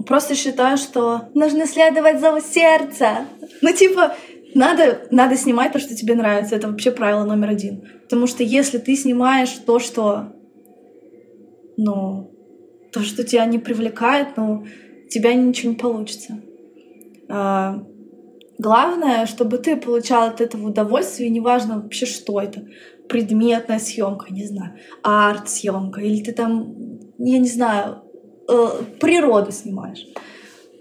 просто 0.08 0.34
считаю, 0.34 0.78
что 0.78 1.24
нужно 1.34 1.67
следовать 1.67 2.22
зову 2.22 2.39
сердца. 2.39 3.26
Ну, 3.62 3.74
типа, 3.74 4.15
надо, 4.55 5.07
надо 5.11 5.35
снимать 5.35 5.71
то, 5.73 5.79
что 5.79 5.95
тебе 5.95 6.15
нравится. 6.15 6.55
Это 6.55 6.67
вообще 6.67 6.91
правило 6.91 7.23
номер 7.23 7.49
один. 7.49 7.83
Потому 8.03 8.27
что 8.27 8.43
если 8.43 8.77
ты 8.77 8.95
снимаешь 8.95 9.51
то, 9.65 9.79
что, 9.79 10.33
ну, 11.77 12.31
то, 12.91 13.01
что 13.01 13.23
тебя 13.23 13.45
не 13.45 13.59
привлекает, 13.59 14.37
ну, 14.37 14.65
у 15.05 15.09
тебя 15.09 15.33
ничего 15.33 15.71
не 15.71 15.77
получится. 15.77 16.39
А, 17.29 17.83
главное, 18.57 19.25
чтобы 19.25 19.57
ты 19.57 19.75
получал 19.75 20.27
от 20.27 20.41
этого 20.41 20.67
удовольствие, 20.67 21.29
неважно 21.29 21.79
вообще, 21.81 22.05
что 22.05 22.39
это. 22.39 22.65
Предметная 23.09 23.79
съемка, 23.79 24.31
не 24.31 24.45
знаю, 24.45 24.75
арт-съемка, 25.03 26.01
или 26.01 26.23
ты 26.23 26.31
там, 26.31 26.73
я 27.17 27.37
не 27.37 27.49
знаю, 27.49 28.03
э, 28.47 28.67
природу 28.99 29.51
снимаешь. 29.51 30.07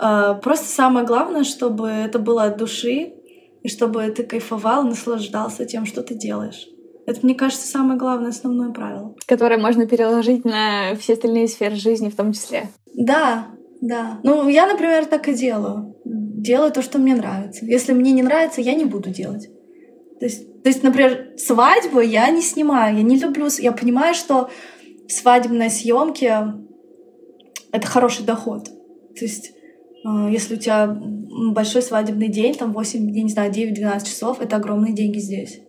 Э, 0.00 0.34
просто 0.40 0.68
самое 0.68 1.04
главное, 1.04 1.42
чтобы 1.42 1.88
это 1.88 2.20
было 2.20 2.44
от 2.44 2.58
души, 2.58 3.14
и 3.62 3.68
чтобы 3.68 4.08
ты 4.10 4.24
кайфовал, 4.24 4.84
наслаждался 4.84 5.64
тем, 5.64 5.86
что 5.86 6.02
ты 6.02 6.14
делаешь. 6.14 6.66
Это, 7.06 7.20
мне 7.22 7.34
кажется, 7.34 7.66
самое 7.66 7.98
главное, 7.98 8.30
основное 8.30 8.70
правило. 8.70 9.14
Которое 9.26 9.58
можно 9.58 9.86
переложить 9.86 10.44
на 10.44 10.94
все 10.96 11.14
остальные 11.14 11.48
сферы 11.48 11.74
жизни 11.74 12.08
в 12.08 12.16
том 12.16 12.32
числе. 12.32 12.68
Да, 12.94 13.48
да. 13.80 14.20
Ну, 14.22 14.48
я, 14.48 14.66
например, 14.66 15.06
так 15.06 15.28
и 15.28 15.34
делаю. 15.34 15.96
Делаю 16.04 16.72
то, 16.72 16.82
что 16.82 16.98
мне 16.98 17.14
нравится. 17.14 17.64
Если 17.64 17.92
мне 17.92 18.12
не 18.12 18.22
нравится, 18.22 18.60
я 18.60 18.74
не 18.74 18.84
буду 18.84 19.10
делать. 19.10 19.48
То 20.20 20.26
есть, 20.26 20.62
то 20.62 20.68
есть 20.68 20.84
например, 20.84 21.32
свадьбу 21.36 22.00
я 22.00 22.30
не 22.30 22.42
снимаю, 22.42 22.96
я 22.96 23.02
не 23.02 23.18
люблю... 23.18 23.48
Я 23.58 23.72
понимаю, 23.72 24.14
что 24.14 24.50
свадебные 25.08 25.70
съемки— 25.70 26.32
это 27.72 27.86
хороший 27.86 28.24
доход. 28.24 28.66
То 28.66 29.24
есть 29.24 29.52
а, 30.04 30.30
если 30.30 30.54
у 30.54 30.58
тебя 30.58 30.96
большой 31.52 31.82
свадебный 31.82 32.28
день, 32.28 32.54
там 32.54 32.72
8, 32.72 33.10
я 33.10 33.22
не 33.22 33.30
знаю, 33.30 33.52
9-12 33.52 34.04
часов, 34.04 34.40
это 34.40 34.56
огромные 34.56 34.92
деньги 34.92 35.18
здесь. 35.18 35.60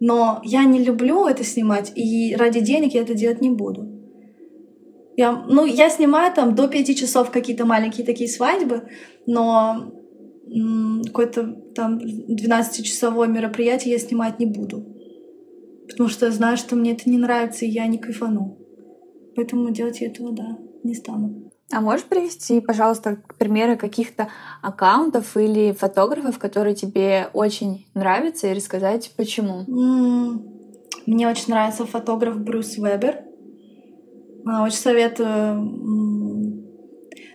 Но 0.00 0.40
я 0.44 0.64
не 0.64 0.82
люблю 0.82 1.26
это 1.26 1.44
снимать, 1.44 1.92
и 1.94 2.34
ради 2.36 2.60
денег 2.60 2.94
я 2.94 3.02
это 3.02 3.14
делать 3.14 3.40
не 3.40 3.50
буду. 3.50 3.88
Я, 5.16 5.44
ну, 5.48 5.64
я 5.64 5.90
снимаю 5.90 6.32
там 6.34 6.54
до 6.54 6.68
5 6.68 6.96
часов 6.96 7.30
какие-то 7.30 7.66
маленькие 7.66 8.06
такие 8.06 8.28
свадьбы, 8.28 8.88
но 9.26 9.92
какое-то 11.06 11.44
там 11.74 11.98
12-часовое 11.98 13.28
мероприятие 13.28 13.92
я 13.92 13.98
снимать 13.98 14.38
не 14.38 14.46
буду. 14.46 14.86
Потому 15.88 16.08
что 16.08 16.26
я 16.26 16.32
знаю, 16.32 16.56
что 16.56 16.76
мне 16.76 16.92
это 16.92 17.08
не 17.10 17.18
нравится, 17.18 17.64
и 17.64 17.70
я 17.70 17.86
не 17.86 17.98
кайфану. 17.98 18.58
Поэтому 19.36 19.70
делать 19.70 20.00
я 20.00 20.08
этого, 20.08 20.32
да, 20.32 20.58
не 20.82 20.94
стану. 20.94 21.51
А 21.72 21.80
можешь 21.80 22.04
привести, 22.04 22.60
пожалуйста, 22.60 23.16
примеры 23.38 23.76
каких-то 23.76 24.28
аккаунтов 24.60 25.36
или 25.38 25.72
фотографов, 25.72 26.38
которые 26.38 26.74
тебе 26.74 27.30
очень 27.32 27.86
нравятся, 27.94 28.48
и 28.48 28.54
рассказать, 28.54 29.10
почему? 29.16 29.64
Мне 31.06 31.28
очень 31.28 31.48
нравится 31.48 31.86
фотограф 31.86 32.38
Брюс 32.38 32.76
Вебер. 32.76 33.24
А, 34.44 34.64
очень 34.64 34.76
советую 34.76 36.62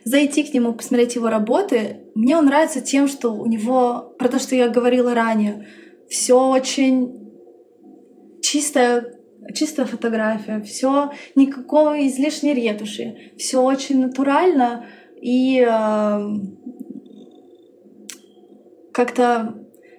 зайти 0.05 0.43
к 0.43 0.53
нему, 0.53 0.73
посмотреть 0.73 1.15
его 1.15 1.29
работы. 1.29 2.01
Мне 2.13 2.37
он 2.37 2.45
нравится 2.45 2.79
тем, 2.79 3.07
что 3.07 3.31
у 3.31 3.45
него, 3.47 4.13
про 4.19 4.29
то, 4.29 4.39
что 4.39 4.55
я 4.55 4.69
говорила 4.69 5.13
ранее, 5.13 5.67
все 6.09 6.39
очень 6.49 7.27
чистая 8.41 9.16
чистая 9.53 9.85
фотография, 9.85 10.61
все 10.61 11.11
никакого 11.35 12.05
излишней 12.07 12.53
ретуши, 12.53 13.33
все 13.37 13.61
очень 13.61 14.01
натурально 14.01 14.85
и 15.21 15.65
э, 15.67 16.29
как-то 18.93 19.55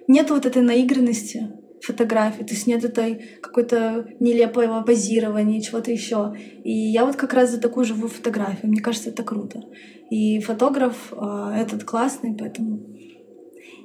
нет 0.07 0.29
вот 0.29 0.45
этой 0.45 0.61
наигранности 0.61 1.51
фотографии, 1.81 2.43
то 2.43 2.53
есть 2.53 2.67
нет 2.67 2.83
этой 2.83 3.39
какой-то 3.41 4.05
нелепого 4.19 4.81
позирования, 4.81 5.61
чего-то 5.61 5.91
еще. 5.91 6.33
И 6.63 6.71
я 6.71 7.05
вот 7.05 7.15
как 7.15 7.33
раз 7.33 7.51
за 7.51 7.61
такую 7.61 7.85
живую 7.85 8.09
фотографию. 8.09 8.69
Мне 8.69 8.81
кажется, 8.81 9.09
это 9.09 9.23
круто. 9.23 9.61
И 10.09 10.39
фотограф 10.39 11.13
э, 11.13 11.53
этот 11.57 11.83
классный, 11.83 12.35
поэтому 12.37 12.79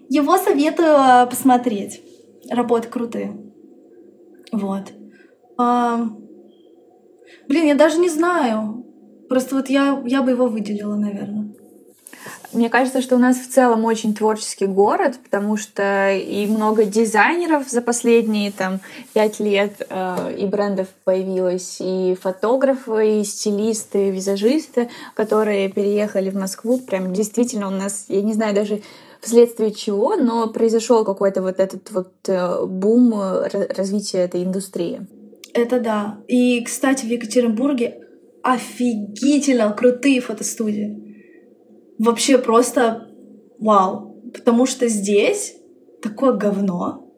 его 0.09 0.37
советую 0.37 0.89
э, 0.89 1.27
посмотреть. 1.27 2.03
Работы 2.51 2.89
крутые. 2.89 3.37
Вот. 4.53 4.93
А, 5.57 6.09
блин, 7.49 7.67
я 7.67 7.75
даже 7.75 7.99
не 7.99 8.09
знаю. 8.09 8.85
Просто 9.29 9.57
вот 9.57 9.69
я, 9.69 10.03
я 10.05 10.23
бы 10.23 10.33
его 10.33 10.47
выделила, 10.47 10.97
наверное. 10.97 11.55
Мне 12.55 12.71
кажется, 12.71 13.03
что 13.03 13.17
у 13.17 13.19
нас 13.19 13.37
в 13.37 13.51
целом 13.51 13.85
очень 13.85 14.15
творческий 14.15 14.67
город, 14.67 15.19
потому 15.25 15.57
что 15.57 16.13
и 16.13 16.47
много 16.47 16.85
дизайнеров 16.85 17.69
за 17.69 17.83
последние 17.83 18.53
там 18.53 18.79
пять 19.13 19.41
лет 19.41 19.85
э, 19.91 20.37
и 20.39 20.47
брендов 20.47 20.87
появилось, 21.03 21.79
и 21.81 22.17
фотографы, 22.21 23.21
и 23.21 23.25
стилисты, 23.25 24.09
и 24.09 24.11
визажисты, 24.13 24.89
которые 25.15 25.69
переехали 25.69 26.31
в 26.31 26.37
Москву. 26.37 26.79
Прям 26.79 27.13
действительно 27.13 27.67
у 27.67 27.71
нас, 27.71 28.05
я 28.07 28.23
не 28.23 28.35
знаю 28.35 28.55
даже 28.55 28.83
вследствие 29.21 29.73
чего, 29.73 30.15
но 30.15 30.47
произошел 30.47 31.05
какой-то 31.05 31.43
вот 31.43 31.59
этот 31.59 31.91
вот 31.91 32.13
э, 32.29 32.65
бум 32.67 33.15
э, 33.21 33.67
развития 33.75 34.19
этой 34.19 34.45
индустрии. 34.45 35.05
Это 35.55 35.79
да. 35.81 36.19
И, 36.27 36.63
кстати, 36.65 37.07
в 37.07 37.09
Екатеринбурге 37.09 38.01
офигительно 38.43 39.73
крутые 39.73 40.21
фотостудии. 40.21 41.17
Вообще 41.99 42.39
просто 42.39 43.09
вау. 43.59 44.21
Потому 44.35 44.67
что 44.67 44.89
здесь 44.89 45.57
такое 46.03 46.33
говно. 46.33 47.09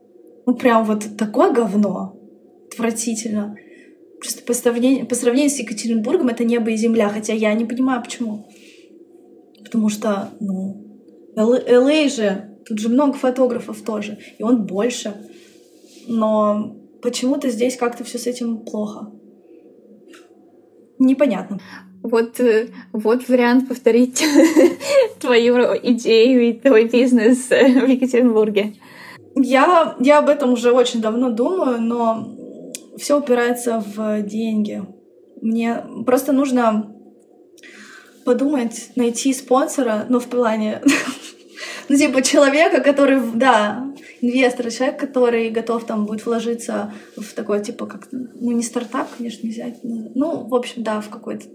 Ну, 0.44 0.54
прям 0.54 0.84
вот 0.84 1.04
такое 1.16 1.50
говно. 1.50 2.20
Отвратительно. 2.70 3.56
Просто 4.20 4.42
по 4.42 4.52
сравнению, 4.52 5.06
по 5.06 5.14
сравнению 5.14 5.50
с 5.50 5.58
Екатеринбургом 5.58 6.28
это 6.28 6.44
небо 6.44 6.70
и 6.70 6.76
земля. 6.76 7.08
Хотя 7.08 7.32
я 7.32 7.54
не 7.54 7.64
понимаю, 7.64 8.02
почему. 8.02 8.46
Потому 9.64 9.88
что, 9.88 10.30
ну, 10.40 10.84
LA 11.36 12.08
же, 12.08 12.58
тут 12.66 12.78
же 12.78 12.90
много 12.90 13.14
фотографов 13.14 13.80
тоже. 13.80 14.18
И 14.38 14.42
он 14.42 14.66
больше. 14.66 15.14
Но 16.06 16.76
почему-то 17.06 17.50
здесь 17.50 17.76
как-то 17.76 18.02
все 18.02 18.18
с 18.18 18.26
этим 18.26 18.58
плохо. 18.58 19.12
Непонятно. 20.98 21.60
Вот, 22.02 22.40
э, 22.40 22.70
вот 22.92 23.28
вариант 23.28 23.68
повторить 23.68 24.24
твою 25.20 25.56
идею 25.84 26.48
и 26.48 26.52
твой 26.52 26.88
бизнес 26.88 27.46
э, 27.50 27.80
в 27.80 27.88
Екатеринбурге. 27.88 28.74
Я, 29.36 29.94
я 30.00 30.18
об 30.18 30.28
этом 30.28 30.54
уже 30.54 30.72
очень 30.72 31.00
давно 31.00 31.30
думаю, 31.30 31.80
но 31.80 32.26
все 32.98 33.20
упирается 33.20 33.84
в 33.94 34.22
деньги. 34.22 34.82
Мне 35.40 35.84
просто 36.04 36.32
нужно 36.32 36.92
подумать, 38.24 38.90
найти 38.96 39.32
спонсора, 39.32 40.06
ну, 40.08 40.18
в 40.18 40.26
плане, 40.26 40.82
ну, 41.88 41.96
типа, 41.96 42.22
человека, 42.22 42.80
который, 42.80 43.20
да, 43.34 43.92
инвестор, 44.20 44.70
человек, 44.70 44.98
который 44.98 45.50
готов 45.50 45.84
там 45.84 46.06
будет 46.06 46.24
вложиться 46.26 46.92
в 47.16 47.32
такой, 47.34 47.62
типа, 47.62 47.86
как, 47.86 48.08
ну, 48.12 48.50
не 48.52 48.62
стартап, 48.62 49.08
конечно, 49.16 49.46
нельзя, 49.46 49.66
ну, 49.82 50.46
в 50.46 50.54
общем, 50.54 50.82
да, 50.82 51.00
в 51.00 51.08
какой-то 51.08 51.46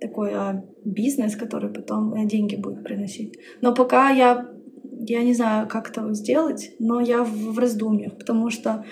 такой 0.00 0.32
а, 0.32 0.64
бизнес, 0.84 1.36
который 1.36 1.70
потом 1.70 2.14
э, 2.14 2.26
деньги 2.26 2.56
будет 2.56 2.82
приносить. 2.82 3.38
Но 3.60 3.74
пока 3.74 4.10
я, 4.10 4.48
я 5.06 5.22
не 5.22 5.34
знаю, 5.34 5.68
как 5.68 5.90
это 5.90 6.12
сделать, 6.14 6.72
но 6.78 7.00
я 7.00 7.22
в, 7.22 7.52
в 7.52 7.58
раздумьях, 7.58 8.16
потому 8.16 8.50
что 8.50 8.84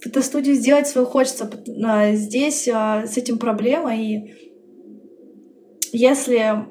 фотостудию 0.00 0.54
сделать 0.54 0.86
свою 0.86 1.06
хочется. 1.06 1.50
А, 1.84 2.12
здесь 2.12 2.68
а, 2.68 3.06
с 3.06 3.16
этим 3.16 3.38
проблема, 3.38 3.96
и 3.96 4.34
если 5.92 6.66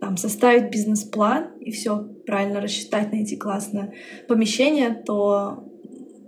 там, 0.00 0.16
составить 0.16 0.70
бизнес-план 0.70 1.50
и 1.60 1.70
все 1.70 2.08
правильно 2.26 2.60
рассчитать, 2.60 3.12
найти 3.12 3.36
классное 3.36 3.92
помещение, 4.28 4.94
то 4.94 5.64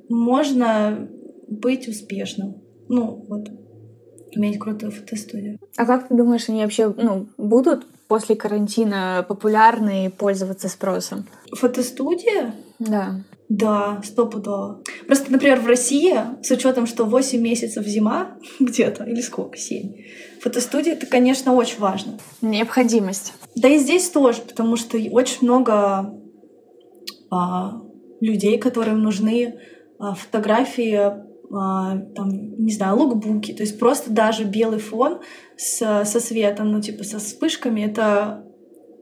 можно 0.08 1.08
быть 1.48 1.88
успешным. 1.88 2.62
Ну, 2.88 3.24
вот, 3.28 3.48
иметь 4.32 4.58
крутую 4.58 4.92
фотостудию. 4.92 5.58
А 5.76 5.86
как 5.86 6.08
ты 6.08 6.14
думаешь, 6.14 6.48
они 6.48 6.62
вообще 6.62 6.92
ну, 6.96 7.28
будут 7.38 7.86
после 8.08 8.36
карантина 8.36 9.24
популярны 9.26 10.06
и 10.06 10.10
пользоваться 10.10 10.68
спросом? 10.68 11.26
Фотостудия? 11.54 12.54
Да. 12.78 13.22
Да, 13.54 14.00
стопудово. 14.02 14.82
Просто, 15.06 15.30
например, 15.30 15.60
в 15.60 15.66
России, 15.66 16.14
с 16.42 16.50
учетом, 16.50 16.86
что 16.86 17.04
8 17.04 17.38
месяцев 17.38 17.86
зима 17.86 18.38
где-то, 18.60 19.04
или 19.04 19.20
сколько, 19.20 19.58
7, 19.58 19.92
фотостудия— 20.40 20.92
это, 20.94 21.06
конечно, 21.06 21.52
очень 21.52 21.78
важно. 21.78 22.18
Необходимость. 22.40 23.34
Да 23.54 23.68
и 23.68 23.76
здесь 23.76 24.08
тоже, 24.08 24.40
потому 24.40 24.76
что 24.76 24.96
очень 25.10 25.40
много 25.42 26.14
а, 27.30 27.82
людей, 28.22 28.56
которым 28.56 29.02
нужны 29.02 29.60
а, 29.98 30.14
фотографии, 30.14 31.12
а, 31.54 31.98
там, 32.14 32.56
не 32.56 32.72
знаю, 32.72 32.96
лукбуки, 32.96 33.52
то 33.52 33.64
есть 33.64 33.78
просто 33.78 34.10
даже 34.10 34.44
белый 34.44 34.78
фон 34.78 35.20
с, 35.58 36.04
со 36.06 36.20
светом, 36.20 36.72
ну, 36.72 36.80
типа, 36.80 37.04
со 37.04 37.18
вспышками, 37.18 37.82
это, 37.82 38.46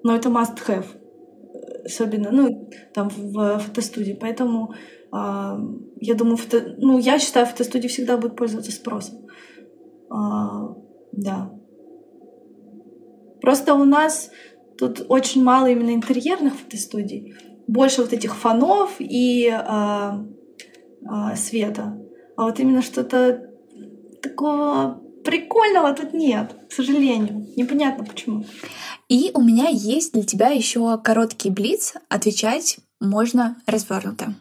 ну, 0.03 0.13
это 0.13 0.29
must 0.29 0.59
have 0.67 0.87
особенно, 1.85 2.31
ну, 2.31 2.71
там 2.95 3.09
в 3.09 3.59
фотостудии. 3.59 4.17
Поэтому 4.21 4.75
э, 5.13 5.57
я 6.01 6.15
думаю, 6.15 6.37
фото... 6.37 6.75
ну, 6.79 6.99
я 6.99 7.19
считаю, 7.19 7.47
фотостудии 7.47 7.89
всегда 7.89 8.17
будут 8.17 8.37
пользоваться 8.37 8.73
спросом. 8.73 9.27
Э, 10.11 10.75
да. 11.13 11.53
Просто 13.41 13.75
у 13.75 13.85
нас 13.85 14.31
тут 14.79 15.05
очень 15.09 15.43
мало 15.43 15.67
именно 15.67 15.95
интерьерных 15.95 16.55
фотостудий, 16.55 17.35
больше 17.67 18.03
вот 18.03 18.13
этих 18.13 18.35
фонов 18.35 18.97
и 18.99 19.49
э, 19.49 20.11
э, 21.03 21.37
света. 21.37 21.99
А 22.37 22.45
вот 22.45 22.59
именно 22.59 22.83
что-то 22.83 23.51
такого 24.23 25.03
прикольного 25.25 25.93
тут 25.95 26.13
нет, 26.13 26.55
к 26.69 26.73
сожалению. 26.73 27.47
Непонятно 27.57 28.05
почему. 28.05 28.45
И 29.09 29.31
у 29.35 29.43
меня 29.43 29.69
есть 29.69 30.13
для 30.13 30.23
тебя 30.23 30.49
еще 30.49 30.99
короткий 30.99 31.51
блиц. 31.51 31.95
Отвечать 32.09 32.79
можно 33.01 33.57
развернуто. 33.67 34.35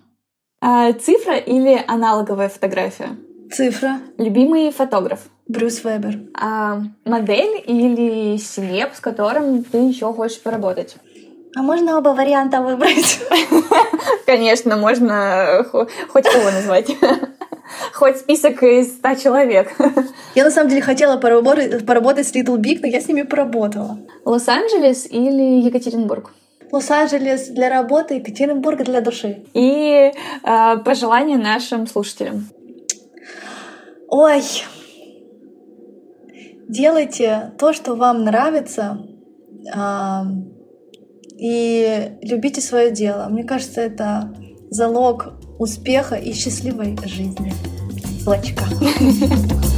А, 0.62 0.92
цифра 0.94 1.38
или 1.38 1.84
аналоговая 1.88 2.50
фотография? 2.50 3.18
Цифра. 3.52 4.00
Любимый 4.18 4.72
фотограф? 4.72 5.22
Брюс 5.48 5.84
Вебер. 5.84 6.20
А, 6.40 6.82
модель 7.06 7.64
или 7.66 8.38
селеб, 8.38 8.94
с 8.94 9.00
которым 9.00 9.64
ты 9.64 9.78
еще 9.80 10.14
хочешь 10.14 10.42
поработать? 10.42 10.96
А 11.56 11.64
можно 11.64 11.98
оба 11.98 12.10
варианта 12.10 12.62
выбрать? 12.62 13.20
Конечно, 14.28 14.78
можно 14.78 15.66
хоть 16.10 16.26
кого 16.26 16.52
назвать. 16.52 16.92
Хоть 17.94 18.18
список 18.18 18.64
из 18.64 18.94
ста 18.94 19.16
человек. 19.16 19.72
Я 20.36 20.44
на 20.44 20.52
самом 20.52 20.70
деле 20.70 20.82
хотела 20.82 21.18
поработать, 21.18 21.86
поработать 21.86 22.28
с 22.28 22.34
Little 22.34 22.58
Big, 22.58 22.80
но 22.82 22.88
я 22.88 23.02
с 23.02 23.08
ними 23.08 23.24
поработала. 23.24 24.00
Лос-Анджелес 24.26 25.08
или 25.10 25.62
Екатеринбург? 25.62 26.32
Лос-Анджелес 26.72 27.48
для 27.50 27.70
работы, 27.70 28.16
Екатеринбург 28.16 28.84
для 28.84 29.02
души. 29.02 29.44
И 29.54 30.12
э, 30.44 30.78
пожелания 30.86 31.38
нашим 31.38 31.88
слушателям. 31.88 32.48
Ой, 34.08 34.42
делайте 36.68 37.54
то, 37.58 37.74
что 37.74 37.96
вам 37.96 38.24
нравится, 38.24 39.00
э, 39.76 39.80
и 41.38 42.18
любите 42.22 42.62
свое 42.62 42.92
дело. 42.92 43.28
Мне 43.30 43.44
кажется, 43.44 43.82
это 43.82 44.36
залог 44.70 45.39
успеха 45.60 46.16
и 46.16 46.34
счастливой 46.34 46.98
жизни. 47.06 47.54
яблочко. 48.30 48.64